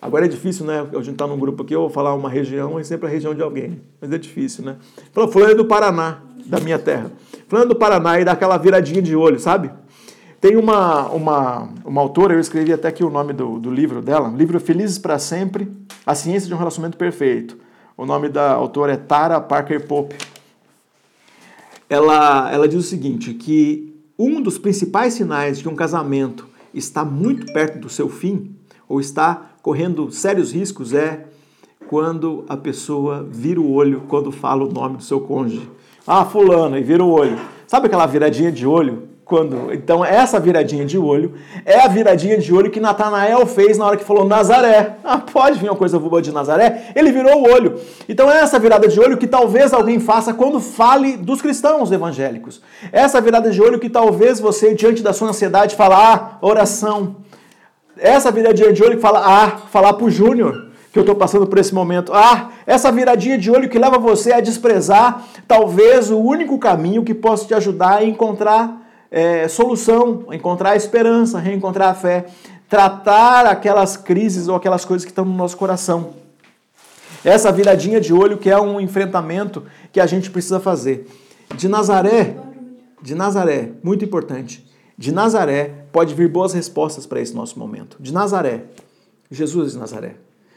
Agora 0.00 0.26
é 0.26 0.28
difícil, 0.28 0.64
né? 0.64 0.86
A 0.92 0.96
gente 0.98 1.10
está 1.10 1.26
num 1.26 1.38
grupo 1.38 1.62
aqui, 1.62 1.74
eu 1.74 1.80
vou 1.80 1.90
falar 1.90 2.14
uma 2.14 2.30
região, 2.30 2.78
é 2.78 2.84
sempre 2.84 3.08
a 3.08 3.10
região 3.10 3.34
de 3.34 3.42
alguém. 3.42 3.80
Mas 4.00 4.12
é 4.12 4.18
difícil, 4.18 4.64
né? 4.64 4.76
Falou, 5.12 5.30
fulano 5.30 5.52
é 5.52 5.54
do 5.56 5.64
Paraná, 5.64 6.22
da 6.46 6.60
minha 6.60 6.78
terra. 6.78 7.10
Fulano 7.48 7.66
é 7.66 7.68
do 7.68 7.76
Paraná 7.76 8.20
e 8.20 8.24
dá 8.24 8.32
aquela 8.32 8.56
viradinha 8.56 9.02
de 9.02 9.16
olho, 9.16 9.40
sabe? 9.40 9.70
Tem 10.40 10.56
uma, 10.56 11.08
uma, 11.08 11.68
uma 11.84 12.00
autora, 12.00 12.34
eu 12.34 12.38
escrevi 12.38 12.72
até 12.72 12.86
aqui 12.86 13.02
o 13.02 13.10
nome 13.10 13.32
do, 13.32 13.58
do 13.58 13.72
livro 13.72 14.00
dela, 14.00 14.28
livro 14.28 14.60
Felizes 14.60 14.96
para 14.96 15.18
Sempre, 15.18 15.68
A 16.06 16.14
Ciência 16.14 16.46
de 16.46 16.54
um 16.54 16.58
Relacionamento 16.58 16.96
Perfeito. 16.96 17.58
O 17.96 18.06
nome 18.06 18.28
da 18.28 18.52
autora 18.52 18.92
é 18.92 18.96
Tara 18.96 19.40
Parker 19.40 19.84
Pope. 19.88 20.14
Ela, 21.90 22.52
ela 22.52 22.68
diz 22.68 22.78
o 22.78 22.88
seguinte, 22.88 23.34
que 23.34 24.00
um 24.16 24.40
dos 24.40 24.58
principais 24.58 25.14
sinais 25.14 25.56
de 25.56 25.64
que 25.64 25.68
um 25.68 25.74
casamento 25.74 26.46
está 26.72 27.04
muito 27.04 27.52
perto 27.52 27.80
do 27.80 27.88
seu 27.88 28.08
fim, 28.08 28.54
ou 28.88 29.00
está 29.00 29.47
correndo 29.62 30.10
sérios 30.10 30.52
riscos 30.52 30.92
é 30.94 31.24
quando 31.88 32.44
a 32.48 32.56
pessoa 32.56 33.26
vira 33.28 33.60
o 33.60 33.72
olho 33.72 34.02
quando 34.08 34.30
fala 34.30 34.64
o 34.64 34.72
nome 34.72 34.98
do 34.98 35.02
seu 35.02 35.20
cônjuge. 35.20 35.68
Ah, 36.06 36.24
fulano, 36.24 36.76
e 36.76 36.82
vira 36.82 37.02
o 37.02 37.10
olho. 37.10 37.38
Sabe 37.66 37.86
aquela 37.86 38.06
viradinha 38.06 38.52
de 38.52 38.66
olho? 38.66 39.08
Quando, 39.24 39.70
então, 39.74 40.02
essa 40.02 40.40
viradinha 40.40 40.86
de 40.86 40.96
olho 40.96 41.34
é 41.66 41.78
a 41.78 41.86
viradinha 41.86 42.38
de 42.38 42.54
olho 42.54 42.70
que 42.70 42.80
Natanael 42.80 43.46
fez 43.46 43.76
na 43.76 43.84
hora 43.84 43.96
que 43.98 44.04
falou 44.04 44.24
Nazaré. 44.24 44.96
Ah, 45.04 45.18
pode 45.18 45.58
vir 45.58 45.68
uma 45.68 45.76
coisa 45.76 45.98
boa 45.98 46.22
de 46.22 46.32
Nazaré? 46.32 46.92
Ele 46.96 47.12
virou 47.12 47.42
o 47.42 47.50
olho. 47.50 47.78
Então, 48.08 48.30
é 48.30 48.40
essa 48.40 48.58
virada 48.58 48.88
de 48.88 48.98
olho 48.98 49.18
que 49.18 49.26
talvez 49.26 49.74
alguém 49.74 50.00
faça 50.00 50.32
quando 50.32 50.60
fale 50.60 51.18
dos 51.18 51.42
cristãos 51.42 51.92
evangélicos. 51.92 52.62
Essa 52.90 53.20
virada 53.20 53.50
de 53.50 53.60
olho 53.60 53.78
que 53.78 53.90
talvez 53.90 54.40
você, 54.40 54.74
diante 54.74 55.02
da 55.02 55.12
sua 55.12 55.28
ansiedade, 55.28 55.76
fala, 55.76 56.14
ah, 56.14 56.38
oração 56.40 57.16
essa 57.98 58.30
viradinha 58.30 58.72
de 58.72 58.82
olho 58.82 58.96
que 58.96 59.02
fala, 59.02 59.20
ah, 59.24 59.50
falar 59.70 59.92
pro 59.94 60.10
Júnior 60.10 60.68
que 60.92 60.98
eu 60.98 61.02
estou 61.02 61.14
passando 61.14 61.46
por 61.46 61.58
esse 61.58 61.74
momento. 61.74 62.12
Ah, 62.14 62.50
essa 62.66 62.90
viradinha 62.90 63.36
de 63.36 63.50
olho 63.50 63.68
que 63.68 63.78
leva 63.78 63.98
você 63.98 64.32
a 64.32 64.40
desprezar 64.40 65.24
talvez 65.46 66.10
o 66.10 66.18
único 66.18 66.58
caminho 66.58 67.04
que 67.04 67.14
possa 67.14 67.46
te 67.46 67.54
ajudar 67.54 67.98
a 67.98 68.04
encontrar 68.04 68.88
é, 69.10 69.48
solução, 69.48 70.24
a 70.28 70.34
encontrar 70.34 70.76
esperança, 70.76 71.38
reencontrar 71.38 71.90
a 71.90 71.94
fé, 71.94 72.26
tratar 72.68 73.46
aquelas 73.46 73.96
crises 73.96 74.48
ou 74.48 74.56
aquelas 74.56 74.84
coisas 74.84 75.04
que 75.04 75.10
estão 75.10 75.24
no 75.24 75.34
nosso 75.34 75.56
coração. 75.56 76.10
Essa 77.24 77.50
viradinha 77.50 78.00
de 78.00 78.12
olho 78.12 78.38
que 78.38 78.50
é 78.50 78.60
um 78.60 78.80
enfrentamento 78.80 79.64
que 79.92 80.00
a 80.00 80.06
gente 80.06 80.30
precisa 80.30 80.60
fazer. 80.60 81.06
De 81.54 81.68
Nazaré, 81.68 82.36
de 83.02 83.14
Nazaré, 83.14 83.72
muito 83.82 84.04
importante. 84.04 84.67
De 84.98 85.12
Nazaré 85.12 85.84
pode 85.92 86.12
vir 86.12 86.28
boas 86.28 86.52
respostas 86.52 87.06
para 87.06 87.20
esse 87.20 87.32
nosso 87.32 87.56
momento. 87.56 87.96
De 88.00 88.12
Nazaré, 88.12 88.64
Jesus 89.30 89.72
de 89.72 89.78
Nazaré. 89.78 90.16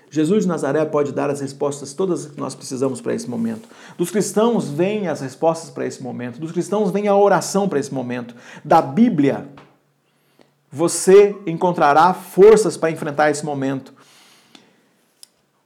Jesus 0.10 0.44
de 0.44 0.50
Nazaré 0.50 0.84
pode 0.84 1.14
dar 1.14 1.30
as 1.30 1.40
respostas 1.40 1.94
todas 1.94 2.26
que 2.26 2.40
nós 2.40 2.56
precisamos 2.56 3.00
para 3.00 3.14
esse 3.14 3.30
momento. 3.30 3.70
Dos 3.98 4.10
cristãos 4.10 4.68
vêm 4.68 5.08
as 5.08 5.22
respostas 5.22 5.70
para 5.70 5.86
esse 5.86 6.02
momento. 6.02 6.40
Dos 6.40 6.52
cristãos 6.52 6.90
vem 6.90 7.08
a 7.08 7.16
oração 7.16 7.70
para 7.70 7.80
esse 7.80 7.94
momento. 7.94 8.36
Da 8.66 8.82
Bíblia, 8.82 9.48
você 10.72 11.36
encontrará 11.46 12.12
forças 12.14 12.76
para 12.76 12.90
enfrentar 12.90 13.30
esse 13.30 13.46
momento. 13.46 13.94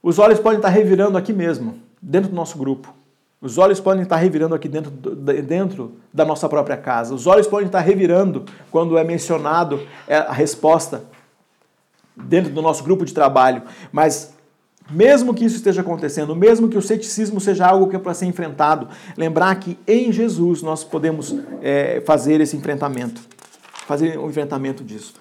Os 0.02 0.18
olhos 0.18 0.38
podem 0.38 0.58
estar 0.58 0.68
revirando 0.68 1.16
aqui 1.16 1.32
mesmo, 1.32 1.80
dentro 2.00 2.28
do 2.28 2.36
nosso 2.36 2.58
grupo. 2.58 2.94
Os 3.40 3.58
olhos 3.58 3.78
podem 3.80 4.02
estar 4.02 4.16
revirando 4.16 4.54
aqui 4.54 4.68
dentro, 4.68 4.90
dentro 4.90 5.92
da 6.12 6.24
nossa 6.24 6.48
própria 6.48 6.76
casa. 6.76 7.14
Os 7.14 7.26
olhos 7.26 7.46
podem 7.46 7.66
estar 7.66 7.80
revirando 7.80 8.44
quando 8.70 8.96
é 8.96 9.04
mencionado 9.04 9.86
é, 10.08 10.16
a 10.16 10.32
resposta 10.32 11.04
dentro 12.16 12.50
do 12.52 12.62
nosso 12.62 12.82
grupo 12.82 13.04
de 13.04 13.12
trabalho. 13.12 13.62
Mas 13.92 14.34
mesmo 14.90 15.34
que 15.34 15.44
isso 15.44 15.56
esteja 15.56 15.80
acontecendo, 15.80 16.34
mesmo 16.34 16.68
que 16.68 16.78
o 16.78 16.82
ceticismo 16.82 17.40
seja 17.40 17.66
algo 17.66 17.88
que 17.88 17.96
é 17.96 17.98
para 17.98 18.14
ser 18.14 18.26
enfrentado, 18.26 18.88
lembrar 19.16 19.54
que 19.56 19.78
em 19.86 20.12
Jesus 20.12 20.62
nós 20.62 20.84
podemos 20.84 21.34
é, 21.60 22.00
fazer 22.06 22.40
esse 22.40 22.56
enfrentamento, 22.56 23.20
fazer 23.86 24.18
um 24.18 24.28
enfrentamento 24.28 24.82
disso. 24.82 25.14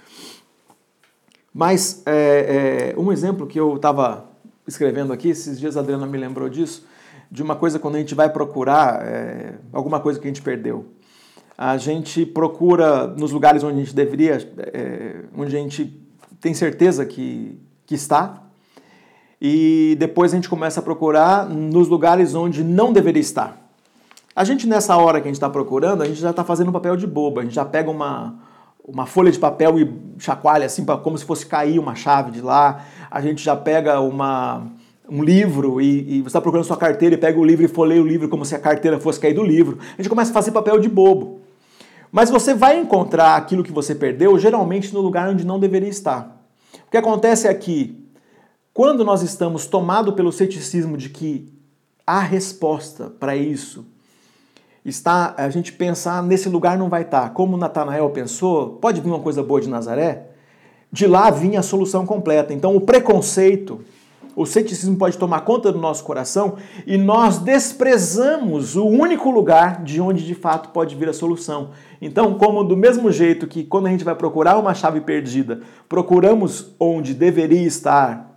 Mas 1.54 2.04
é, 2.06 2.94
é, 2.96 3.00
um 3.00 3.12
exemplo 3.12 3.48
que 3.48 3.60
eu 3.60 3.76
estava 3.76 4.26
escrevendo 4.68 5.12
aqui, 5.12 5.30
esses 5.30 5.60
dias 5.60 5.76
a 5.76 5.80
Adriana 5.80 6.06
me 6.06 6.18
lembrou 6.18 6.48
disso, 6.48 6.86
de 7.36 7.44
uma 7.44 7.56
coisa 7.56 7.78
quando 7.78 7.96
a 7.96 8.00
gente 8.00 8.16
vai 8.16 8.30
procurar 8.30 9.06
é, 9.06 9.56
alguma 9.74 10.00
coisa 10.00 10.18
que 10.18 10.26
a 10.26 10.30
gente 10.30 10.42
perdeu. 10.42 10.86
A 11.58 11.76
gente 11.76 12.26
procura 12.26 13.08
nos 13.08 13.32
lugares 13.32 13.62
onde 13.62 13.76
a 13.76 13.84
gente 13.84 13.94
deveria, 13.94 14.38
é, 14.58 15.26
onde 15.38 15.54
a 15.56 15.60
gente 15.60 16.02
tem 16.40 16.54
certeza 16.54 17.06
que, 17.06 17.60
que 17.86 17.94
está, 17.94 18.42
e 19.42 19.98
depois 20.00 20.32
a 20.32 20.38
gente 20.38 20.48
começa 20.48 20.80
a 20.80 20.84
procurar 20.84 21.46
nos 21.50 21.90
lugares 21.90 22.34
onde 22.34 22.64
não 22.64 22.94
deveria 22.94 23.22
estar. 23.22 23.58
A 24.34 24.46
gente, 24.46 24.66
nessa 24.66 24.96
hora 24.96 25.20
que 25.20 25.28
a 25.28 25.30
gente 25.30 25.36
está 25.36 25.50
procurando, 25.50 26.04
a 26.04 26.06
gente 26.06 26.20
já 26.20 26.30
está 26.30 26.44
fazendo 26.44 26.70
um 26.70 26.74
papel 26.74 26.96
de 26.96 27.06
boba, 27.06 27.42
a 27.42 27.44
gente 27.44 27.56
já 27.56 27.66
pega 27.66 27.92
uma, 27.92 28.36
uma 28.82 29.06
folha 29.06 29.30
de 29.30 29.40
papel 29.40 29.78
e 29.78 29.94
chacoalha 30.20 30.66
assim, 30.66 30.86
como 30.86 31.18
se 31.18 31.26
fosse 31.26 31.46
cair 31.46 31.80
uma 31.80 31.96
chave 31.96 32.32
de 32.32 32.40
lá, 32.40 32.86
a 33.12 33.20
gente 33.20 33.44
já 33.44 33.58
pega 33.58 34.00
uma 34.00 34.68
um 35.10 35.24
livro 35.24 35.80
e, 35.80 36.18
e 36.18 36.22
você 36.22 36.28
está 36.28 36.42
procurando 36.42 36.66
sua 36.66 36.78
carteira 36.78 37.16
e 37.16 37.18
pega 37.18 37.40
o 37.40 37.46
livro 37.46 37.64
e 37.64 37.68
folheia 37.68 38.02
o 38.02 38.08
livro 38.08 38.28
como 38.30 38.46
se 38.46 38.56
a 38.56 38.60
carteira 38.60 39.00
fosse 39.00 39.20
cair 39.20 39.34
do 39.34 39.44
livro. 39.44 39.78
A 39.94 40.02
gente 40.02 40.10
começa 40.10 40.32
a 40.32 40.34
fazer 40.34 40.52
papel 40.52 40.80
de 40.80 40.90
bobo. 40.90 41.42
Mas 42.12 42.30
você 42.30 42.54
vai 42.54 42.80
encontrar 42.80 43.36
aquilo 43.36 43.64
que 43.64 43.72
você 43.72 43.94
perdeu 43.94 44.38
geralmente 44.40 44.94
no 44.94 45.02
lugar 45.02 45.30
onde 45.30 45.46
não 45.46 45.60
deveria 45.60 45.90
estar. 45.90 46.42
O 46.88 46.92
que 46.92 46.98
acontece 46.98 47.48
é 47.48 47.54
que 47.54 48.06
quando 48.74 49.04
nós 49.04 49.22
estamos 49.22 49.66
tomados 49.66 50.14
pelo 50.14 50.32
ceticismo 50.32 50.98
de 50.98 51.10
que 51.10 51.54
a 52.06 52.20
resposta 52.20 53.10
para 53.10 53.36
isso 53.36 53.86
está 54.84 55.34
a 55.38 55.50
gente 55.50 55.74
pensar 55.74 56.22
nesse 56.22 56.48
lugar 56.48 56.78
não 56.78 56.90
vai 56.90 57.02
estar, 57.02 57.32
como 57.34 57.58
Natanael 57.58 58.10
pensou, 58.12 58.74
pode 58.74 59.02
vir 59.02 59.08
uma 59.08 59.20
coisa 59.20 59.42
boa 59.42 59.60
de 59.60 59.68
Nazaré, 59.68 60.28
de 60.92 61.08
lá 61.08 61.32
vinha 61.32 61.60
a 61.60 61.64
solução 61.64 62.06
completa. 62.06 62.54
Então 62.54 62.76
o 62.76 62.82
preconceito 62.82 63.82
o 64.36 64.46
ceticismo 64.46 64.98
pode 64.98 65.18
tomar 65.18 65.42
conta 65.42 65.72
do 65.72 65.80
nosso 65.80 66.04
coração 66.04 66.56
e 66.86 66.98
nós 66.98 67.40
desprezamos 67.40 68.76
o 68.76 68.86
único 68.86 69.32
lugar 69.32 69.84
de 69.84 70.02
onde 70.02 70.26
de 70.26 70.36
fato 70.36 70.70
pode 70.70 70.96
vir 70.96 71.08
a 71.08 71.14
solução. 71.14 71.70
Então, 72.02 72.34
como 72.36 72.64
do 72.64 72.76
mesmo 72.76 73.12
jeito 73.12 73.48
que 73.48 73.64
quando 73.64 73.88
a 73.88 73.90
gente 73.90 74.04
vai 74.04 74.16
procurar 74.16 74.58
uma 74.58 74.74
chave 74.74 75.02
perdida, 75.02 75.62
procuramos 75.88 76.76
onde 76.80 77.14
deveria 77.14 77.66
estar 77.66 78.36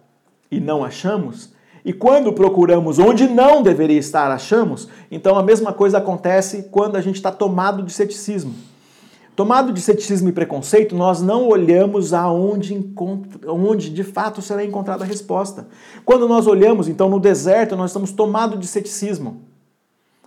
e 0.50 0.60
não 0.60 0.84
achamos, 0.84 1.52
e 1.84 1.92
quando 1.92 2.32
procuramos 2.32 2.98
onde 2.98 3.26
não 3.26 3.62
deveria 3.62 3.98
estar, 3.98 4.30
achamos, 4.30 4.88
então 5.10 5.36
a 5.36 5.42
mesma 5.42 5.72
coisa 5.72 5.98
acontece 5.98 6.68
quando 6.70 6.96
a 6.96 7.00
gente 7.00 7.16
está 7.16 7.30
tomado 7.30 7.82
de 7.82 7.92
ceticismo. 7.92 8.54
Tomado 9.38 9.72
de 9.72 9.80
ceticismo 9.80 10.28
e 10.28 10.32
preconceito, 10.32 10.96
nós 10.96 11.22
não 11.22 11.46
olhamos 11.46 12.12
aonde 12.12 12.74
encontra, 12.74 13.52
onde 13.52 13.88
de 13.88 14.02
fato 14.02 14.42
será 14.42 14.64
encontrada 14.64 15.04
a 15.04 15.06
resposta. 15.06 15.68
Quando 16.04 16.26
nós 16.26 16.48
olhamos, 16.48 16.88
então, 16.88 17.08
no 17.08 17.20
deserto, 17.20 17.76
nós 17.76 17.90
estamos 17.90 18.10
tomados 18.10 18.58
de 18.58 18.66
ceticismo. 18.66 19.42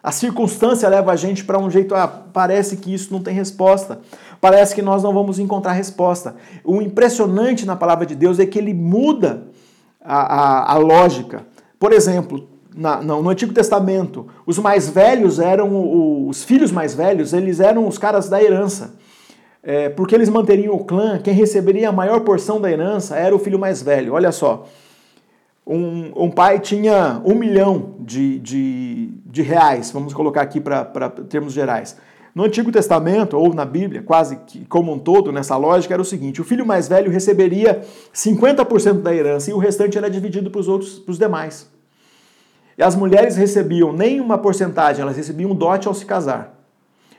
A 0.02 0.14
circunstância 0.14 0.88
leva 0.88 1.12
a 1.12 1.18
gente 1.18 1.44
para 1.44 1.60
um 1.60 1.70
jeito, 1.70 1.94
ah, 1.94 2.08
parece 2.08 2.78
que 2.78 2.94
isso 2.94 3.12
não 3.12 3.22
tem 3.22 3.34
resposta. 3.34 4.00
Parece 4.40 4.74
que 4.74 4.82
nós 4.82 5.04
não 5.04 5.14
vamos 5.14 5.40
encontrar 5.40 5.74
resposta. 5.74 6.38
O 6.64 6.82
impressionante 6.82 7.66
na 7.66 7.76
palavra 7.76 8.06
de 8.06 8.16
Deus 8.16 8.40
é 8.40 8.46
que 8.46 8.58
ele 8.58 8.74
muda 8.74 9.44
a, 10.00 10.22
a, 10.22 10.72
a 10.76 10.78
lógica. 10.78 11.46
Por 11.78 11.92
exemplo, 11.92 12.48
na, 12.76 13.02
no 13.02 13.30
Antigo 13.30 13.54
Testamento, 13.54 14.28
os 14.46 14.58
mais 14.58 14.90
velhos 14.90 15.40
eram 15.40 16.28
os 16.28 16.44
filhos 16.44 16.72
mais 16.72 16.96
velhos, 16.96 17.34
eles 17.34 17.60
eram 17.60 17.88
os 17.88 17.98
caras 17.98 18.30
da 18.30 18.42
herança. 18.42 18.96
é, 19.64 19.90
porque 19.90 20.16
eles 20.16 20.30
manteriam 20.30 20.74
o 20.74 20.84
clã, 20.84 21.20
quem 21.20 21.34
receberia 21.34 21.90
a 21.90 21.92
maior 21.92 22.22
porção 22.22 22.60
da 22.60 22.72
herança 22.72 23.16
era 23.16 23.36
o 23.36 23.40
filho 23.40 23.60
mais 23.60 23.82
velho. 23.82 24.14
Olha 24.14 24.32
só, 24.32 24.68
um, 25.66 26.12
um 26.16 26.32
pai 26.32 26.60
tinha 26.60 27.22
um 27.24 27.36
milhão 27.36 27.96
de, 28.00 28.40
de, 28.40 29.10
de 29.26 29.42
reais, 29.42 29.92
vamos 29.92 30.14
colocar 30.14 30.42
aqui 30.42 30.60
para 30.60 31.10
termos 31.30 31.54
gerais. 31.54 31.96
No 32.34 32.46
Antigo 32.46 32.72
Testamento, 32.72 33.38
ou 33.38 33.54
na 33.54 33.66
Bíblia, 33.66 34.02
quase 34.02 34.38
que 34.48 34.66
como 34.66 34.94
um 34.94 34.98
todo, 34.98 35.32
nessa 35.34 35.58
lógica, 35.58 35.94
era 35.94 36.02
o 36.02 36.06
seguinte: 36.06 36.40
o 36.40 36.46
filho 36.46 36.66
mais 36.66 36.88
velho 36.88 37.12
receberia 37.12 37.82
50% 38.14 39.02
da 39.02 39.14
herança 39.14 39.52
e 39.52 39.54
o 39.54 39.58
restante 39.58 39.98
era 39.98 40.10
dividido 40.10 40.50
para 40.50 40.62
os 40.62 40.68
outros, 40.70 40.98
para 40.98 41.12
os 41.12 41.20
demais. 41.20 41.70
E 42.78 42.84
as 42.84 42.96
mulheres 42.96 43.36
recebiam 43.36 43.92
nem 43.92 44.20
uma 44.20 44.38
porcentagem, 44.38 45.02
elas 45.02 45.18
recebiam 45.18 45.52
um 45.52 45.56
dote 45.56 45.88
ao 45.88 45.94
se 45.94 46.06
casar. 46.06 46.60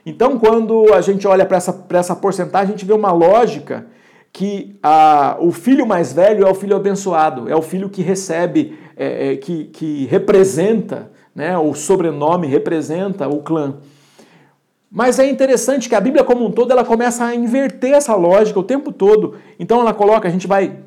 Então, 0.05 0.37
quando 0.37 0.93
a 0.93 1.01
gente 1.01 1.27
olha 1.27 1.45
para 1.45 1.57
essa, 1.57 1.85
essa 1.91 2.15
porcentagem, 2.15 2.69
a 2.69 2.77
gente 2.77 2.85
vê 2.85 2.93
uma 2.93 3.11
lógica 3.11 3.85
que 4.33 4.77
a, 4.81 5.37
o 5.39 5.51
filho 5.51 5.85
mais 5.85 6.11
velho 6.11 6.45
é 6.45 6.49
o 6.49 6.55
filho 6.55 6.75
abençoado, 6.75 7.47
é 7.47 7.55
o 7.55 7.61
filho 7.61 7.87
que 7.87 8.01
recebe, 8.01 8.77
é, 8.97 9.33
é, 9.33 9.35
que, 9.37 9.65
que 9.65 10.05
representa, 10.07 11.11
né, 11.33 11.57
o 11.57 11.73
sobrenome 11.73 12.47
representa 12.47 13.27
o 13.27 13.41
clã. 13.41 13.75
Mas 14.91 15.17
é 15.19 15.29
interessante 15.29 15.87
que 15.87 15.95
a 15.95 16.01
Bíblia 16.01 16.23
como 16.23 16.45
um 16.45 16.51
todo 16.51 16.71
ela 16.71 16.83
começa 16.83 17.25
a 17.25 17.33
inverter 17.33 17.93
essa 17.93 18.15
lógica 18.15 18.59
o 18.59 18.63
tempo 18.63 18.91
todo. 18.91 19.35
Então 19.57 19.79
ela 19.79 19.93
coloca, 19.93 20.27
a 20.27 20.31
gente 20.31 20.45
vai 20.45 20.79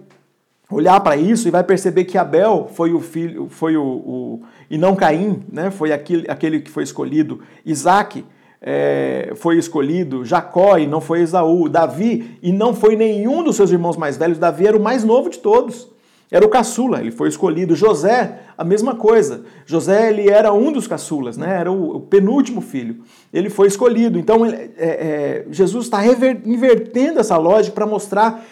olhar 0.70 0.98
para 1.00 1.16
isso 1.16 1.46
e 1.46 1.50
vai 1.50 1.62
perceber 1.62 2.04
que 2.04 2.18
Abel 2.18 2.68
foi 2.72 2.92
o 2.92 3.00
filho, 3.00 3.48
foi 3.48 3.76
o, 3.76 3.84
o 3.84 4.42
e 4.68 4.76
não 4.76 4.96
Caim, 4.96 5.42
né? 5.50 5.70
Foi 5.70 5.92
aquele, 5.92 6.28
aquele 6.28 6.60
que 6.60 6.70
foi 6.70 6.82
escolhido. 6.82 7.40
Isaac 7.64 8.24
é, 8.60 9.32
foi 9.36 9.58
escolhido, 9.58 10.24
Jacó 10.24 10.76
e 10.76 10.86
não 10.86 11.00
foi 11.00 11.20
Esaú, 11.20 11.68
Davi 11.68 12.38
e 12.42 12.50
não 12.52 12.74
foi 12.74 12.96
nenhum 12.96 13.44
dos 13.44 13.56
seus 13.56 13.70
irmãos 13.70 13.96
mais 13.96 14.16
velhos. 14.16 14.38
Davi 14.38 14.66
era 14.66 14.76
o 14.76 14.82
mais 14.82 15.04
novo 15.04 15.30
de 15.30 15.38
todos. 15.38 15.88
Era 16.28 16.44
o 16.44 16.48
caçula, 16.48 16.98
ele 17.00 17.12
foi 17.12 17.28
escolhido. 17.28 17.76
José, 17.76 18.40
a 18.58 18.64
mesma 18.64 18.96
coisa. 18.96 19.44
José, 19.64 20.08
ele 20.08 20.28
era 20.28 20.52
um 20.52 20.72
dos 20.72 20.88
caçulas, 20.88 21.36
né? 21.36 21.60
era 21.60 21.70
o, 21.70 21.96
o 21.96 22.00
penúltimo 22.00 22.60
filho. 22.60 23.04
Ele 23.32 23.48
foi 23.48 23.68
escolhido. 23.68 24.18
Então, 24.18 24.44
ele, 24.44 24.56
é, 24.56 24.88
é, 24.88 25.46
Jesus 25.50 25.84
está 25.84 26.04
invertendo 26.04 27.20
essa 27.20 27.36
lógica 27.36 27.74
para 27.74 27.86
mostrar 27.86 28.44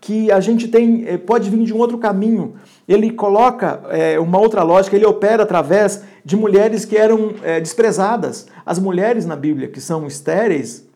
que 0.00 0.30
a 0.30 0.40
gente 0.40 0.68
tem 0.68 1.04
é, 1.06 1.18
pode 1.18 1.50
vir 1.50 1.64
de 1.64 1.72
um 1.72 1.78
outro 1.78 1.98
caminho. 1.98 2.54
Ele 2.86 3.10
coloca 3.10 3.82
é, 3.90 4.18
uma 4.18 4.38
outra 4.38 4.62
lógica, 4.62 4.96
ele 4.96 5.06
opera 5.06 5.42
através 5.42 6.04
de 6.24 6.36
mulheres 6.36 6.84
que 6.84 6.96
eram 6.96 7.34
é, 7.42 7.60
desprezadas. 7.60 8.46
As 8.64 8.78
mulheres 8.78 9.26
na 9.26 9.36
Bíblia 9.36 9.68
que 9.68 9.80
são 9.80 10.06
estéreis, 10.06 10.88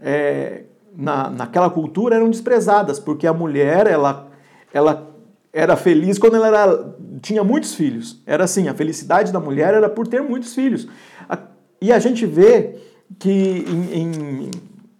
é, 0.00 0.62
na, 0.96 1.30
naquela 1.30 1.70
cultura, 1.70 2.16
eram 2.16 2.30
desprezadas, 2.30 2.98
porque 2.98 3.26
a 3.26 3.32
mulher, 3.32 3.86
ela, 3.86 4.28
ela 4.72 5.10
era 5.52 5.76
feliz 5.76 6.18
quando 6.18 6.36
ela 6.36 6.48
era, 6.48 6.96
tinha 7.20 7.44
muitos 7.44 7.74
filhos. 7.74 8.20
Era 8.26 8.44
assim, 8.44 8.68
a 8.68 8.74
felicidade 8.74 9.32
da 9.32 9.40
mulher 9.40 9.74
era 9.74 9.88
por 9.88 10.06
ter 10.06 10.20
muitos 10.22 10.54
filhos. 10.54 10.88
E 11.80 11.92
a 11.92 11.98
gente 11.98 12.26
vê 12.26 12.76
que 13.18 13.30
em, 13.30 14.00
em 14.00 14.50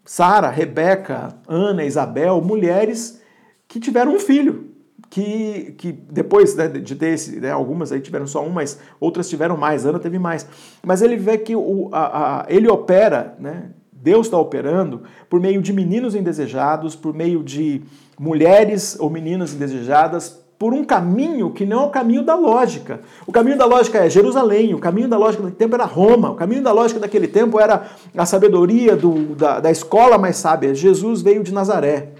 Sara, 0.04 0.50
Rebeca, 0.50 1.34
Ana, 1.48 1.84
Isabel, 1.84 2.40
mulheres 2.40 3.20
que 3.74 3.80
tiveram 3.80 4.14
um 4.14 4.20
filho. 4.20 4.70
Que, 5.10 5.74
que 5.76 5.92
depois 5.92 6.56
né, 6.56 6.66
de 6.68 6.94
ter 6.96 7.08
esse, 7.08 7.38
né, 7.38 7.50
algumas 7.50 7.92
aí 7.92 8.00
tiveram 8.00 8.26
só 8.26 8.44
um, 8.44 8.50
mas 8.50 8.78
outras 8.98 9.28
tiveram 9.28 9.56
mais, 9.56 9.84
Ana 9.84 9.98
teve 9.98 10.18
mais. 10.18 10.46
Mas 10.84 11.02
ele 11.02 11.16
vê 11.16 11.38
que 11.38 11.54
o, 11.54 11.88
a, 11.92 12.42
a, 12.42 12.46
ele 12.48 12.68
opera, 12.68 13.36
né, 13.38 13.70
Deus 13.92 14.26
está 14.26 14.38
operando 14.38 15.02
por 15.28 15.40
meio 15.40 15.60
de 15.60 15.72
meninos 15.72 16.14
indesejados, 16.14 16.96
por 16.96 17.12
meio 17.12 17.42
de 17.42 17.82
mulheres 18.18 18.96
ou 18.98 19.10
meninas 19.10 19.54
indesejadas, 19.54 20.40
por 20.58 20.72
um 20.72 20.84
caminho 20.84 21.50
que 21.50 21.66
não 21.66 21.82
é 21.82 21.86
o 21.86 21.90
caminho 21.90 22.24
da 22.24 22.34
lógica. 22.34 23.00
O 23.26 23.32
caminho 23.32 23.58
da 23.58 23.66
lógica 23.66 23.98
é 23.98 24.08
Jerusalém, 24.08 24.72
o 24.72 24.78
caminho 24.78 25.08
da 25.08 25.18
lógica 25.18 25.42
daquele 25.42 25.58
tempo 25.58 25.74
era 25.74 25.84
Roma, 25.84 26.30
o 26.30 26.34
caminho 26.36 26.62
da 26.62 26.72
lógica 26.72 27.00
daquele 27.00 27.28
tempo 27.28 27.60
era 27.60 27.88
a 28.16 28.24
sabedoria 28.24 28.96
do, 28.96 29.34
da, 29.34 29.60
da 29.60 29.70
escola 29.70 30.16
mais 30.16 30.36
sábia. 30.36 30.74
Jesus 30.74 31.22
veio 31.22 31.42
de 31.42 31.52
Nazaré. 31.52 32.14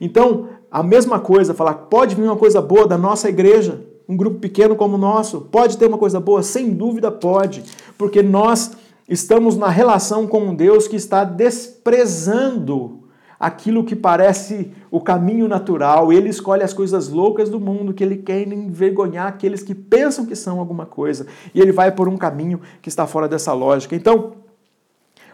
Então, 0.00 0.48
a 0.74 0.82
mesma 0.82 1.20
coisa, 1.20 1.54
falar, 1.54 1.74
pode 1.74 2.16
vir 2.16 2.24
uma 2.24 2.34
coisa 2.34 2.60
boa 2.60 2.84
da 2.84 2.98
nossa 2.98 3.28
igreja, 3.28 3.80
um 4.08 4.16
grupo 4.16 4.40
pequeno 4.40 4.74
como 4.74 4.96
o 4.96 4.98
nosso, 4.98 5.42
pode 5.42 5.78
ter 5.78 5.86
uma 5.86 5.96
coisa 5.96 6.18
boa? 6.18 6.42
Sem 6.42 6.74
dúvida 6.74 7.12
pode, 7.12 7.62
porque 7.96 8.24
nós 8.24 8.72
estamos 9.08 9.56
na 9.56 9.68
relação 9.68 10.26
com 10.26 10.40
um 10.40 10.52
Deus 10.52 10.88
que 10.88 10.96
está 10.96 11.22
desprezando 11.22 13.04
aquilo 13.38 13.84
que 13.84 13.94
parece 13.94 14.72
o 14.90 15.00
caminho 15.00 15.46
natural, 15.46 16.12
ele 16.12 16.28
escolhe 16.28 16.64
as 16.64 16.74
coisas 16.74 17.08
loucas 17.08 17.48
do 17.48 17.60
mundo 17.60 17.94
que 17.94 18.02
ele 18.02 18.16
quer 18.16 18.42
envergonhar 18.42 19.28
aqueles 19.28 19.62
que 19.62 19.76
pensam 19.76 20.26
que 20.26 20.34
são 20.34 20.58
alguma 20.58 20.86
coisa, 20.86 21.28
e 21.54 21.60
ele 21.60 21.70
vai 21.70 21.92
por 21.92 22.08
um 22.08 22.16
caminho 22.16 22.60
que 22.82 22.88
está 22.88 23.06
fora 23.06 23.28
dessa 23.28 23.52
lógica. 23.52 23.94
Então, 23.94 24.32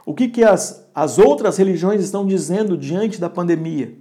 o 0.05 0.13
que, 0.13 0.29
que 0.29 0.45
as, 0.45 0.87
as 0.95 1.19
outras 1.19 1.57
religiões 1.57 2.03
estão 2.03 2.27
dizendo 2.27 2.77
diante 2.77 3.19
da 3.19 3.31
pandemia? 3.31 4.00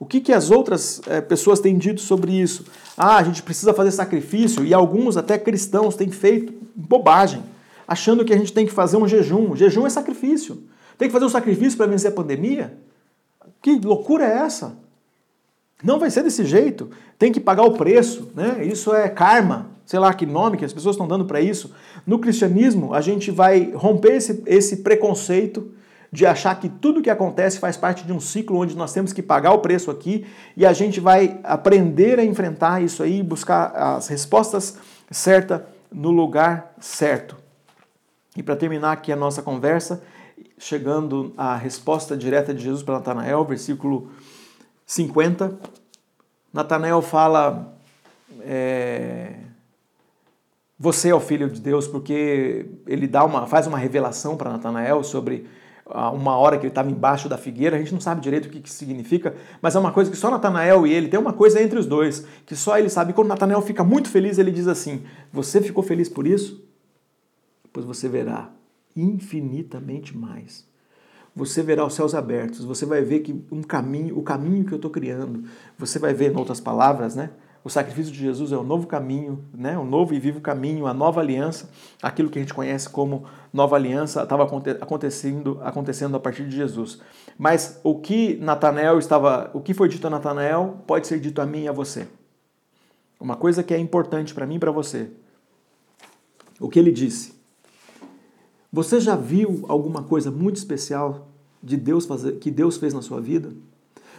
O 0.00 0.06
que, 0.06 0.20
que 0.20 0.32
as 0.32 0.50
outras 0.50 1.00
é, 1.06 1.20
pessoas 1.20 1.58
têm 1.58 1.76
dito 1.76 2.00
sobre 2.00 2.32
isso? 2.32 2.66
Ah, 2.96 3.16
a 3.16 3.22
gente 3.22 3.42
precisa 3.42 3.74
fazer 3.74 3.90
sacrifício, 3.90 4.64
e 4.64 4.72
alguns, 4.72 5.16
até 5.16 5.36
cristãos, 5.36 5.96
têm 5.96 6.10
feito 6.10 6.52
bobagem, 6.74 7.42
achando 7.86 8.24
que 8.24 8.32
a 8.32 8.36
gente 8.36 8.52
tem 8.52 8.64
que 8.64 8.72
fazer 8.72 8.96
um 8.96 9.08
jejum. 9.08 9.56
jejum 9.56 9.86
é 9.86 9.90
sacrifício. 9.90 10.62
Tem 10.96 11.08
que 11.08 11.12
fazer 11.12 11.24
um 11.24 11.30
sacrifício 11.30 11.76
para 11.76 11.86
vencer 11.86 12.10
a 12.10 12.14
pandemia? 12.14 12.78
Que 13.60 13.78
loucura 13.78 14.24
é 14.24 14.38
essa? 14.38 14.76
Não 15.82 15.98
vai 15.98 16.10
ser 16.10 16.22
desse 16.22 16.44
jeito. 16.44 16.90
Tem 17.18 17.32
que 17.32 17.40
pagar 17.40 17.64
o 17.64 17.72
preço, 17.72 18.30
né? 18.34 18.64
Isso 18.64 18.92
é 18.92 19.08
karma, 19.08 19.70
sei 19.84 19.98
lá 19.98 20.12
que 20.12 20.26
nome 20.26 20.56
que 20.56 20.64
as 20.64 20.72
pessoas 20.72 20.94
estão 20.94 21.08
dando 21.08 21.24
para 21.24 21.40
isso. 21.40 21.72
No 22.06 22.18
cristianismo, 22.18 22.94
a 22.94 23.00
gente 23.00 23.30
vai 23.30 23.72
romper 23.72 24.16
esse, 24.16 24.42
esse 24.46 24.76
preconceito 24.78 25.70
de 26.10 26.24
achar 26.24 26.58
que 26.58 26.68
tudo 26.68 27.02
que 27.02 27.10
acontece 27.10 27.58
faz 27.58 27.76
parte 27.76 28.04
de 28.04 28.12
um 28.12 28.20
ciclo 28.20 28.58
onde 28.58 28.76
nós 28.76 28.92
temos 28.92 29.12
que 29.12 29.22
pagar 29.22 29.52
o 29.52 29.58
preço 29.58 29.90
aqui 29.90 30.26
e 30.56 30.64
a 30.64 30.72
gente 30.72 31.00
vai 31.00 31.38
aprender 31.44 32.18
a 32.18 32.24
enfrentar 32.24 32.82
isso 32.82 33.02
aí, 33.02 33.22
buscar 33.22 33.66
as 33.74 34.08
respostas 34.08 34.78
certas 35.10 35.60
no 35.92 36.10
lugar 36.10 36.74
certo. 36.80 37.36
E 38.36 38.42
para 38.42 38.56
terminar 38.56 38.92
aqui 38.92 39.12
a 39.12 39.16
nossa 39.16 39.42
conversa, 39.42 40.02
chegando 40.58 41.32
à 41.36 41.56
resposta 41.56 42.16
direta 42.16 42.54
de 42.54 42.62
Jesus 42.62 42.82
para 42.82 42.94
Natanael, 42.94 43.44
versículo 43.44 44.10
50. 44.86 45.58
Natanael 46.52 47.02
fala: 47.02 47.76
é, 48.40 49.34
Você 50.78 51.10
é 51.10 51.14
o 51.14 51.20
filho 51.20 51.48
de 51.50 51.60
Deus, 51.60 51.86
porque 51.86 52.66
ele 52.86 53.06
dá 53.06 53.24
uma, 53.24 53.46
faz 53.46 53.66
uma 53.66 53.78
revelação 53.78 54.36
para 54.36 54.50
Natanael 54.50 55.02
sobre 55.04 55.46
uma 56.12 56.36
hora 56.36 56.56
que 56.56 56.64
ele 56.64 56.70
estava 56.70 56.90
embaixo 56.90 57.28
da 57.28 57.38
figueira, 57.38 57.76
a 57.76 57.78
gente 57.78 57.92
não 57.92 58.00
sabe 58.00 58.20
direito 58.20 58.46
o 58.46 58.50
que, 58.50 58.60
que 58.60 58.70
significa, 58.70 59.34
mas 59.62 59.74
é 59.74 59.78
uma 59.78 59.92
coisa 59.92 60.10
que 60.10 60.16
só 60.16 60.30
Natanael 60.30 60.86
e 60.86 60.92
ele, 60.92 61.08
tem 61.08 61.18
uma 61.18 61.32
coisa 61.32 61.62
entre 61.62 61.78
os 61.78 61.86
dois, 61.86 62.26
que 62.44 62.54
só 62.54 62.78
ele 62.78 62.88
sabe. 62.88 63.12
Quando 63.12 63.28
Natanael 63.28 63.62
fica 63.62 63.82
muito 63.82 64.08
feliz, 64.08 64.38
ele 64.38 64.50
diz 64.50 64.68
assim: 64.68 65.02
Você 65.32 65.60
ficou 65.60 65.82
feliz 65.82 66.08
por 66.08 66.26
isso? 66.26 66.64
Pois 67.72 67.86
você 67.86 68.08
verá 68.08 68.50
infinitamente 68.94 70.16
mais. 70.16 70.66
Você 71.34 71.62
verá 71.62 71.86
os 71.86 71.94
céus 71.94 72.14
abertos, 72.14 72.64
você 72.64 72.84
vai 72.84 73.00
ver 73.02 73.20
que 73.20 73.44
um 73.52 73.62
caminho, 73.62 74.18
o 74.18 74.22
caminho 74.22 74.64
que 74.64 74.72
eu 74.72 74.76
estou 74.76 74.90
criando, 74.90 75.44
você 75.78 75.98
vai 75.98 76.12
ver, 76.12 76.32
em 76.32 76.36
outras 76.36 76.60
palavras, 76.60 77.14
né? 77.14 77.30
O 77.68 77.70
sacrifício 77.70 78.10
de 78.10 78.18
Jesus 78.18 78.50
é 78.50 78.56
o 78.56 78.62
novo 78.62 78.86
caminho, 78.86 79.44
né? 79.52 79.76
o 79.76 79.84
novo 79.84 80.14
e 80.14 80.18
vivo 80.18 80.40
caminho, 80.40 80.86
a 80.86 80.94
nova 80.94 81.20
aliança, 81.20 81.68
aquilo 82.02 82.30
que 82.30 82.38
a 82.38 82.40
gente 82.40 82.54
conhece 82.54 82.88
como 82.88 83.26
nova 83.52 83.76
aliança 83.76 84.22
estava 84.22 84.42
acontecendo, 84.80 85.60
acontecendo 85.62 86.16
a 86.16 86.18
partir 86.18 86.48
de 86.48 86.56
Jesus. 86.56 86.98
Mas 87.36 87.78
o 87.84 88.00
que 88.00 88.38
Natanael 88.38 88.98
estava, 88.98 89.50
o 89.52 89.60
que 89.60 89.74
foi 89.74 89.86
dito 89.86 90.06
a 90.06 90.08
Natanael 90.08 90.82
pode 90.86 91.06
ser 91.06 91.20
dito 91.20 91.42
a 91.42 91.46
mim 91.46 91.64
e 91.64 91.68
a 91.68 91.72
você. 91.72 92.08
Uma 93.20 93.36
coisa 93.36 93.62
que 93.62 93.74
é 93.74 93.78
importante 93.78 94.32
para 94.32 94.46
mim 94.46 94.54
e 94.54 94.58
para 94.58 94.72
você. 94.72 95.10
O 96.58 96.70
que 96.70 96.78
ele 96.78 96.90
disse? 96.90 97.34
Você 98.72 98.98
já 98.98 99.14
viu 99.14 99.66
alguma 99.68 100.02
coisa 100.04 100.30
muito 100.30 100.56
especial 100.56 101.28
de 101.62 101.76
Deus 101.76 102.06
fazer, 102.06 102.38
que 102.38 102.50
Deus 102.50 102.78
fez 102.78 102.94
na 102.94 103.02
sua 103.02 103.20
vida? 103.20 103.52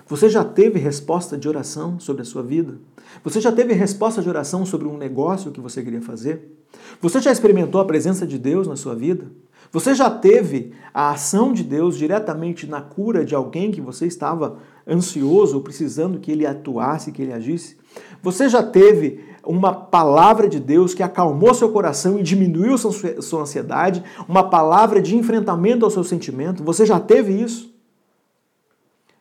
Você 0.09 0.27
já 0.27 0.43
teve 0.43 0.79
resposta 0.79 1.37
de 1.37 1.47
oração 1.47 1.99
sobre 1.99 2.23
a 2.23 2.25
sua 2.25 2.41
vida? 2.41 2.79
Você 3.23 3.39
já 3.39 3.51
teve 3.51 3.75
resposta 3.75 4.23
de 4.23 4.27
oração 4.27 4.65
sobre 4.65 4.87
um 4.87 4.97
negócio 4.97 5.51
que 5.51 5.61
você 5.61 5.83
queria 5.83 6.01
fazer? 6.01 6.57
Você 6.99 7.19
já 7.21 7.31
experimentou 7.31 7.79
a 7.79 7.85
presença 7.85 8.25
de 8.25 8.39
Deus 8.39 8.67
na 8.67 8.75
sua 8.75 8.95
vida? 8.95 9.27
Você 9.71 9.93
já 9.93 10.09
teve 10.09 10.73
a 10.91 11.11
ação 11.11 11.53
de 11.53 11.61
Deus 11.61 11.95
diretamente 11.95 12.65
na 12.65 12.81
cura 12.81 13.23
de 13.23 13.35
alguém 13.35 13.69
que 13.69 13.81
você 13.81 14.07
estava 14.07 14.57
ansioso 14.87 15.57
ou 15.57 15.61
precisando 15.61 16.19
que 16.19 16.31
ele 16.31 16.47
atuasse, 16.47 17.11
que 17.11 17.21
ele 17.21 17.31
agisse? 17.31 17.77
Você 18.23 18.49
já 18.49 18.63
teve 18.63 19.23
uma 19.45 19.71
palavra 19.71 20.49
de 20.49 20.59
Deus 20.59 20.95
que 20.95 21.03
acalmou 21.03 21.53
seu 21.53 21.69
coração 21.69 22.17
e 22.17 22.23
diminuiu 22.23 22.79
sua 22.79 23.41
ansiedade, 23.41 24.03
uma 24.27 24.49
palavra 24.49 25.03
de 25.03 25.15
enfrentamento 25.15 25.85
ao 25.85 25.91
seu 25.91 26.03
sentimento. 26.03 26.63
Você 26.63 26.83
já 26.83 26.99
teve 26.99 27.31
isso? 27.31 27.68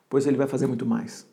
Pois 0.09 0.27
ele 0.27 0.37
vai 0.37 0.47
fazer 0.47 0.67
muito 0.67 0.87
mais. 0.87 1.27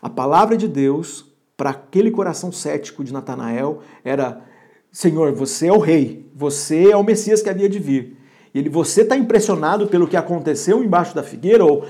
A 0.00 0.10
palavra 0.10 0.56
de 0.56 0.66
Deus 0.68 1.24
para 1.56 1.70
aquele 1.70 2.10
coração 2.10 2.50
cético 2.50 3.04
de 3.04 3.12
Natanael 3.12 3.80
era: 4.04 4.42
Senhor, 4.90 5.32
você 5.32 5.68
é 5.68 5.72
o 5.72 5.78
rei, 5.78 6.30
você 6.34 6.90
é 6.90 6.96
o 6.96 7.04
Messias 7.04 7.42
que 7.42 7.50
havia 7.50 7.68
de 7.68 7.78
vir. 7.78 8.16
E 8.54 8.58
ele, 8.58 8.68
você 8.68 9.02
está 9.02 9.16
impressionado 9.16 9.86
pelo 9.86 10.06
que 10.06 10.16
aconteceu 10.16 10.82
embaixo 10.82 11.14
da 11.14 11.22
figueira? 11.22 11.64
Ou 11.64 11.86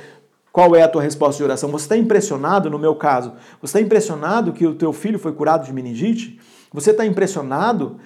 qual 0.53 0.77
é 0.77 0.83
a 0.83 0.89
tua 0.89 1.03
resposta 1.03 1.39
de 1.39 1.45
oração? 1.45 1.71
Você 1.71 1.87
está 1.87 1.97
impressionado, 1.97 2.69
no 2.69 2.79
meu 2.79 2.95
caso, 2.95 3.33
você 3.61 3.79
está 3.79 3.81
impressionado 3.81 4.53
que 4.53 4.67
o 4.67 4.75
teu 4.75 4.93
filho 4.93 5.19
foi 5.19 5.33
curado 5.33 5.65
de 5.65 5.73
meningite? 5.73 6.39
Você 6.73 6.91
está 6.91 7.07
impressionado 7.07 7.99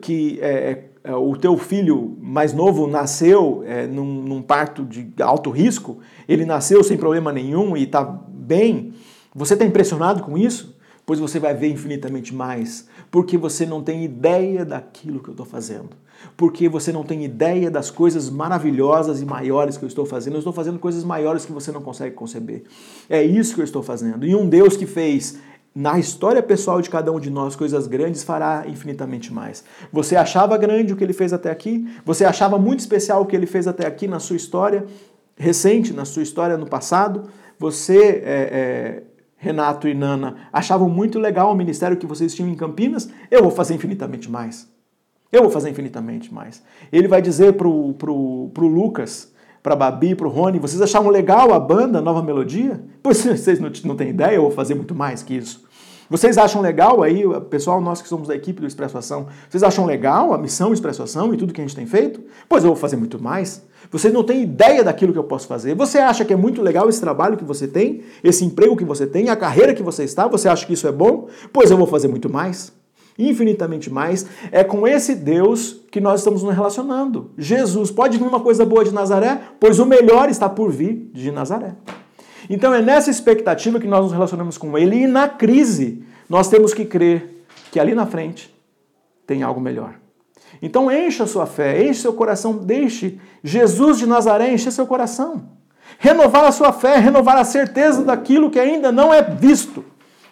que 0.00 0.38
é, 0.40 0.84
o 1.14 1.36
teu 1.36 1.56
filho 1.56 2.16
mais 2.20 2.52
novo 2.52 2.86
nasceu 2.86 3.62
é, 3.64 3.86
num, 3.86 4.22
num, 4.22 4.42
parto 4.42 4.84
de 4.84 5.12
alto 5.22 5.50
risco? 5.50 5.98
Ele 6.28 6.44
nasceu 6.44 6.82
sem 6.82 6.96
problema 6.96 7.32
nenhum 7.32 7.76
e 7.76 7.84
está 7.84 8.02
bem? 8.04 8.92
Você 9.34 9.54
está 9.54 9.64
impressionado 9.64 10.22
com 10.22 10.36
isso? 10.36 10.76
Pois 11.04 11.20
você 11.20 11.38
vai 11.38 11.54
ver 11.54 11.68
infinitamente 11.68 12.34
mais, 12.34 12.88
porque 13.10 13.38
você 13.38 13.64
não 13.64 13.80
tem 13.82 14.04
ideia 14.04 14.64
daquilo 14.64 15.20
que 15.20 15.28
eu 15.28 15.32
estou 15.32 15.46
fazendo 15.46 15.90
porque 16.36 16.68
você 16.68 16.92
não 16.92 17.02
tem 17.02 17.24
ideia 17.24 17.70
das 17.70 17.90
coisas 17.90 18.30
maravilhosas 18.30 19.20
e 19.20 19.24
maiores 19.24 19.76
que 19.76 19.84
eu 19.84 19.88
estou 19.88 20.04
fazendo. 20.04 20.34
Eu 20.34 20.38
estou 20.38 20.52
fazendo 20.52 20.78
coisas 20.78 21.04
maiores 21.04 21.44
que 21.44 21.52
você 21.52 21.72
não 21.72 21.82
consegue 21.82 22.14
conceber. 22.14 22.64
É 23.08 23.22
isso 23.22 23.54
que 23.54 23.60
eu 23.60 23.64
estou 23.64 23.82
fazendo. 23.82 24.26
E 24.26 24.34
um 24.34 24.48
Deus 24.48 24.76
que 24.76 24.86
fez 24.86 25.38
na 25.76 25.98
história 25.98 26.42
pessoal 26.42 26.80
de 26.80 26.88
cada 26.88 27.12
um 27.12 27.20
de 27.20 27.28
nós 27.28 27.54
coisas 27.54 27.86
grandes 27.86 28.24
fará 28.24 28.64
infinitamente 28.66 29.30
mais. 29.30 29.62
Você 29.92 30.16
achava 30.16 30.56
grande 30.56 30.94
o 30.94 30.96
que 30.96 31.04
ele 31.04 31.12
fez 31.12 31.34
até 31.34 31.50
aqui? 31.50 31.86
Você 32.02 32.24
achava 32.24 32.58
muito 32.58 32.80
especial 32.80 33.20
o 33.20 33.26
que 33.26 33.36
ele 33.36 33.44
fez 33.44 33.68
até 33.68 33.86
aqui 33.86 34.08
na 34.08 34.18
sua 34.18 34.36
história 34.36 34.86
recente, 35.36 35.92
na 35.92 36.06
sua 36.06 36.22
história 36.22 36.56
no 36.56 36.66
passado? 36.66 37.24
Você, 37.58 38.22
é, 38.24 38.24
é, 38.24 39.02
Renato 39.36 39.86
e 39.86 39.92
Nana, 39.92 40.48
achavam 40.50 40.88
muito 40.88 41.18
legal 41.18 41.52
o 41.52 41.54
ministério 41.54 41.98
que 41.98 42.06
vocês 42.06 42.34
tinham 42.34 42.48
em 42.48 42.54
Campinas? 42.54 43.10
Eu 43.30 43.42
vou 43.42 43.50
fazer 43.50 43.74
infinitamente 43.74 44.30
mais. 44.30 44.66
Eu 45.30 45.42
vou 45.42 45.50
fazer 45.50 45.68
infinitamente 45.68 46.32
mais. 46.32 46.62
Ele 46.90 47.06
vai 47.06 47.20
dizer 47.20 47.52
pro, 47.52 47.92
pro, 47.98 48.50
pro 48.54 48.66
Lucas, 48.66 49.30
para 49.62 49.76
Babi, 49.76 50.14
pro 50.14 50.30
Rony, 50.30 50.58
vocês 50.58 50.80
acharam 50.80 51.10
legal 51.10 51.52
a 51.52 51.60
banda, 51.60 51.98
a 51.98 52.02
nova 52.02 52.22
melodia? 52.22 52.82
Pois 53.02 53.18
vocês 53.26 53.60
não, 53.60 53.70
não 53.84 53.94
têm 53.94 54.08
ideia, 54.08 54.36
eu 54.36 54.42
vou 54.42 54.50
fazer 54.50 54.74
muito 54.74 54.94
mais 54.94 55.22
que 55.22 55.34
isso. 55.34 55.65
Vocês 56.08 56.38
acham 56.38 56.62
legal 56.62 57.02
aí, 57.02 57.24
pessoal, 57.50 57.80
nós 57.80 58.00
que 58.00 58.08
somos 58.08 58.28
da 58.28 58.34
equipe 58.34 58.60
do 58.60 58.66
Expresso 58.66 58.96
Ação, 58.96 59.26
vocês 59.48 59.62
acham 59.62 59.84
legal 59.84 60.32
a 60.32 60.38
missão 60.38 60.72
Expresso 60.72 61.02
Ação 61.02 61.34
e 61.34 61.36
tudo 61.36 61.52
que 61.52 61.60
a 61.60 61.64
gente 61.64 61.74
tem 61.74 61.86
feito? 61.86 62.20
Pois 62.48 62.62
eu 62.62 62.70
vou 62.70 62.76
fazer 62.76 62.96
muito 62.96 63.22
mais. 63.22 63.64
Vocês 63.90 64.12
não 64.12 64.22
têm 64.22 64.42
ideia 64.42 64.84
daquilo 64.84 65.12
que 65.12 65.18
eu 65.18 65.24
posso 65.24 65.46
fazer. 65.46 65.74
Você 65.74 65.98
acha 65.98 66.24
que 66.24 66.32
é 66.32 66.36
muito 66.36 66.62
legal 66.62 66.88
esse 66.88 67.00
trabalho 67.00 67.36
que 67.36 67.44
você 67.44 67.66
tem, 67.66 68.02
esse 68.22 68.44
emprego 68.44 68.76
que 68.76 68.84
você 68.84 69.06
tem, 69.06 69.28
a 69.28 69.36
carreira 69.36 69.74
que 69.74 69.82
você 69.82 70.04
está? 70.04 70.26
Você 70.28 70.48
acha 70.48 70.66
que 70.66 70.72
isso 70.72 70.86
é 70.86 70.92
bom? 70.92 71.28
Pois 71.52 71.70
eu 71.70 71.76
vou 71.76 71.86
fazer 71.86 72.08
muito 72.08 72.30
mais 72.30 72.72
infinitamente 73.18 73.90
mais. 73.90 74.26
É 74.52 74.62
com 74.62 74.86
esse 74.86 75.14
Deus 75.14 75.80
que 75.90 76.00
nós 76.00 76.20
estamos 76.20 76.42
nos 76.42 76.54
relacionando. 76.54 77.30
Jesus, 77.38 77.90
pode 77.90 78.18
vir 78.18 78.24
uma 78.24 78.40
coisa 78.40 78.64
boa 78.64 78.84
de 78.84 78.92
Nazaré? 78.92 79.40
Pois 79.58 79.78
o 79.78 79.86
melhor 79.86 80.28
está 80.28 80.48
por 80.48 80.70
vir 80.70 81.10
de 81.12 81.30
Nazaré. 81.30 81.74
Então 82.48 82.74
é 82.74 82.80
nessa 82.80 83.10
expectativa 83.10 83.80
que 83.80 83.86
nós 83.86 84.04
nos 84.04 84.12
relacionamos 84.12 84.56
com 84.56 84.76
Ele 84.76 85.02
e 85.02 85.06
na 85.06 85.28
crise 85.28 86.04
nós 86.28 86.48
temos 86.48 86.72
que 86.72 86.84
crer 86.84 87.44
que 87.70 87.80
ali 87.80 87.94
na 87.94 88.06
frente 88.06 88.54
tem 89.26 89.42
algo 89.42 89.60
melhor. 89.60 89.94
Então 90.62 90.90
encha 90.90 91.24
a 91.24 91.26
sua 91.26 91.46
fé, 91.46 91.82
enche 91.84 92.00
seu 92.00 92.12
coração, 92.12 92.56
deixe 92.56 93.20
Jesus 93.42 93.98
de 93.98 94.06
Nazaré 94.06 94.52
encher 94.52 94.72
seu 94.72 94.86
coração. 94.86 95.48
Renovar 95.98 96.44
a 96.44 96.52
sua 96.52 96.72
fé, 96.72 96.96
renovar 96.96 97.36
a 97.36 97.44
certeza 97.44 98.02
daquilo 98.02 98.50
que 98.50 98.58
ainda 98.58 98.90
não 98.90 99.12
é 99.12 99.22
visto, 99.22 99.84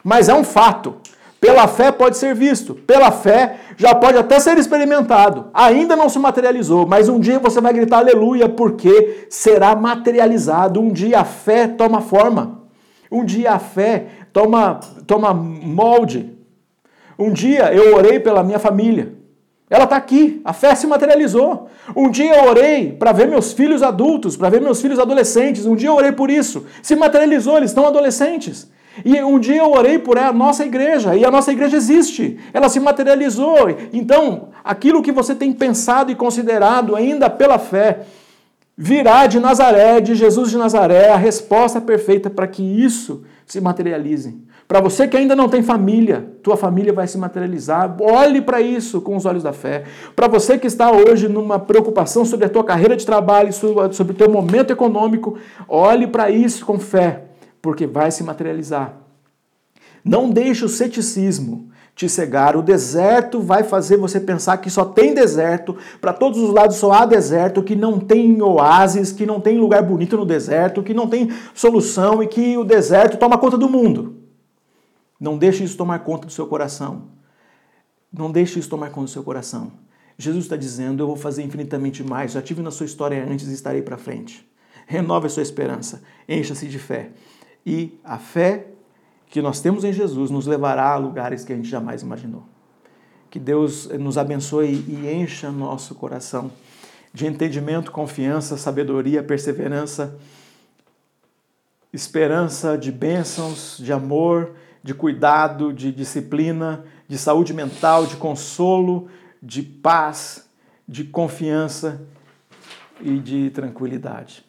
mas 0.02 0.28
é 0.28 0.34
um 0.34 0.44
fato. 0.44 0.96
Pela 1.44 1.68
fé 1.68 1.92
pode 1.92 2.16
ser 2.16 2.34
visto, 2.34 2.74
pela 2.74 3.12
fé 3.12 3.56
já 3.76 3.94
pode 3.94 4.16
até 4.16 4.40
ser 4.40 4.56
experimentado. 4.56 5.50
Ainda 5.52 5.94
não 5.94 6.08
se 6.08 6.18
materializou, 6.18 6.86
mas 6.86 7.06
um 7.06 7.20
dia 7.20 7.38
você 7.38 7.60
vai 7.60 7.70
gritar 7.74 7.98
aleluia, 7.98 8.48
porque 8.48 9.26
será 9.28 9.76
materializado. 9.76 10.80
Um 10.80 10.90
dia 10.90 11.20
a 11.20 11.24
fé 11.24 11.68
toma 11.68 12.00
forma. 12.00 12.62
Um 13.12 13.22
dia 13.22 13.52
a 13.52 13.58
fé 13.58 14.06
toma, 14.32 14.80
toma 15.06 15.34
molde. 15.34 16.34
Um 17.18 17.30
dia 17.30 17.74
eu 17.74 17.94
orei 17.94 18.18
pela 18.18 18.42
minha 18.42 18.58
família. 18.58 19.12
Ela 19.68 19.84
está 19.84 19.96
aqui, 19.96 20.40
a 20.46 20.54
fé 20.54 20.74
se 20.74 20.86
materializou. 20.86 21.68
Um 21.94 22.10
dia 22.10 22.38
eu 22.38 22.48
orei 22.48 22.90
para 22.90 23.12
ver 23.12 23.28
meus 23.28 23.52
filhos 23.52 23.82
adultos, 23.82 24.34
para 24.34 24.48
ver 24.48 24.62
meus 24.62 24.80
filhos 24.80 24.98
adolescentes. 24.98 25.66
Um 25.66 25.76
dia 25.76 25.90
eu 25.90 25.94
orei 25.94 26.12
por 26.12 26.30
isso. 26.30 26.64
Se 26.82 26.96
materializou, 26.96 27.58
eles 27.58 27.70
estão 27.70 27.86
adolescentes. 27.86 28.72
E 29.02 29.20
um 29.22 29.38
dia 29.38 29.58
eu 29.58 29.72
orei 29.72 29.98
por 29.98 30.18
a 30.18 30.32
nossa 30.32 30.64
igreja, 30.64 31.16
e 31.16 31.24
a 31.24 31.30
nossa 31.30 31.50
igreja 31.50 31.76
existe, 31.76 32.38
ela 32.52 32.68
se 32.68 32.78
materializou. 32.78 33.70
Então, 33.92 34.48
aquilo 34.62 35.02
que 35.02 35.10
você 35.10 35.34
tem 35.34 35.52
pensado 35.52 36.12
e 36.12 36.14
considerado 36.14 36.94
ainda 36.94 37.30
pela 37.30 37.58
fé, 37.58 38.00
virá 38.76 39.26
de 39.26 39.40
Nazaré, 39.40 40.00
de 40.00 40.14
Jesus 40.14 40.50
de 40.50 40.58
Nazaré, 40.58 41.10
a 41.10 41.16
resposta 41.16 41.80
perfeita 41.80 42.28
para 42.28 42.46
que 42.46 42.62
isso 42.62 43.22
se 43.46 43.60
materialize. 43.60 44.36
Para 44.66 44.80
você 44.80 45.06
que 45.06 45.16
ainda 45.16 45.36
não 45.36 45.48
tem 45.48 45.62
família, 45.62 46.26
tua 46.42 46.56
família 46.56 46.92
vai 46.92 47.06
se 47.06 47.18
materializar. 47.18 47.94
Olhe 48.00 48.40
para 48.40 48.62
isso 48.62 49.00
com 49.00 49.14
os 49.14 49.26
olhos 49.26 49.42
da 49.42 49.52
fé. 49.52 49.84
Para 50.16 50.26
você 50.26 50.58
que 50.58 50.66
está 50.66 50.90
hoje 50.90 51.28
numa 51.28 51.58
preocupação 51.58 52.24
sobre 52.24 52.46
a 52.46 52.48
tua 52.48 52.64
carreira 52.64 52.96
de 52.96 53.04
trabalho, 53.04 53.52
sobre 53.52 54.12
o 54.12 54.16
teu 54.16 54.30
momento 54.30 54.72
econômico, 54.72 55.36
olhe 55.68 56.06
para 56.06 56.30
isso 56.30 56.64
com 56.64 56.78
fé 56.78 57.24
porque 57.64 57.86
vai 57.86 58.10
se 58.10 58.22
materializar. 58.22 58.94
Não 60.04 60.28
deixe 60.28 60.66
o 60.66 60.68
ceticismo 60.68 61.70
te 61.94 62.10
cegar. 62.10 62.58
O 62.58 62.62
deserto 62.62 63.40
vai 63.40 63.64
fazer 63.64 63.96
você 63.96 64.20
pensar 64.20 64.58
que 64.58 64.68
só 64.68 64.84
tem 64.84 65.14
deserto, 65.14 65.74
para 65.98 66.12
todos 66.12 66.38
os 66.38 66.52
lados 66.52 66.76
só 66.76 66.92
há 66.92 67.06
deserto, 67.06 67.62
que 67.62 67.74
não 67.74 67.98
tem 67.98 68.42
oásis, 68.42 69.12
que 69.12 69.24
não 69.24 69.40
tem 69.40 69.56
lugar 69.56 69.82
bonito 69.82 70.14
no 70.14 70.26
deserto, 70.26 70.82
que 70.82 70.92
não 70.92 71.08
tem 71.08 71.30
solução 71.54 72.22
e 72.22 72.26
que 72.26 72.54
o 72.58 72.64
deserto 72.64 73.16
toma 73.16 73.38
conta 73.38 73.56
do 73.56 73.70
mundo. 73.70 74.16
Não 75.18 75.38
deixe 75.38 75.64
isso 75.64 75.78
tomar 75.78 76.00
conta 76.00 76.26
do 76.26 76.32
seu 76.34 76.46
coração. 76.46 77.04
Não 78.12 78.30
deixe 78.30 78.58
isso 78.58 78.68
tomar 78.68 78.90
conta 78.90 79.06
do 79.06 79.10
seu 79.10 79.24
coração. 79.24 79.72
Jesus 80.18 80.44
está 80.44 80.56
dizendo: 80.56 81.02
Eu 81.02 81.06
vou 81.06 81.16
fazer 81.16 81.42
infinitamente 81.42 82.04
mais. 82.04 82.32
Já 82.32 82.42
tive 82.42 82.60
na 82.60 82.70
sua 82.70 82.84
história 82.84 83.24
antes 83.24 83.48
e 83.48 83.54
estarei 83.54 83.80
para 83.80 83.96
frente. 83.96 84.46
Renove 84.86 85.28
a 85.28 85.30
sua 85.30 85.42
esperança. 85.42 86.02
Encha-se 86.28 86.68
de 86.68 86.78
fé. 86.78 87.10
E 87.64 87.98
a 88.04 88.18
fé 88.18 88.66
que 89.28 89.40
nós 89.42 89.60
temos 89.60 89.84
em 89.84 89.92
Jesus 89.92 90.30
nos 90.30 90.46
levará 90.46 90.92
a 90.92 90.96
lugares 90.96 91.44
que 91.44 91.52
a 91.52 91.56
gente 91.56 91.68
jamais 91.68 92.02
imaginou. 92.02 92.44
Que 93.30 93.38
Deus 93.38 93.88
nos 93.88 94.16
abençoe 94.16 94.84
e 94.86 95.12
encha 95.12 95.50
nosso 95.50 95.94
coração 95.94 96.52
de 97.12 97.26
entendimento, 97.26 97.90
confiança, 97.92 98.56
sabedoria, 98.56 99.22
perseverança, 99.22 100.16
esperança, 101.92 102.76
de 102.76 102.90
bênçãos, 102.90 103.78
de 103.78 103.92
amor, 103.92 104.52
de 104.82 104.92
cuidado, 104.92 105.72
de 105.72 105.90
disciplina, 105.90 106.84
de 107.08 107.16
saúde 107.16 107.54
mental, 107.54 108.06
de 108.06 108.16
consolo, 108.16 109.08
de 109.42 109.62
paz, 109.62 110.48
de 110.86 111.04
confiança 111.04 112.02
e 113.00 113.18
de 113.18 113.50
tranquilidade. 113.50 114.44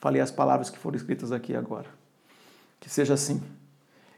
Falei 0.00 0.20
as 0.20 0.30
palavras 0.30 0.70
que 0.70 0.78
foram 0.78 0.96
escritas 0.96 1.32
aqui 1.32 1.54
agora. 1.54 1.93
Que 2.84 2.90
seja 2.90 3.14
assim, 3.14 3.42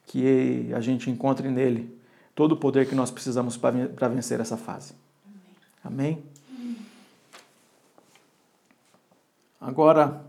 que 0.07 0.73
a 0.75 0.81
gente 0.81 1.09
encontre 1.09 1.49
nele 1.49 1.97
todo 2.35 2.51
o 2.51 2.57
poder 2.57 2.89
que 2.89 2.97
nós 2.97 3.13
precisamos 3.13 3.57
para 3.57 4.09
vencer 4.09 4.41
essa 4.41 4.57
fase. 4.57 4.93
Amém? 5.85 6.21
Amém? 6.51 6.77
Agora, 9.61 10.26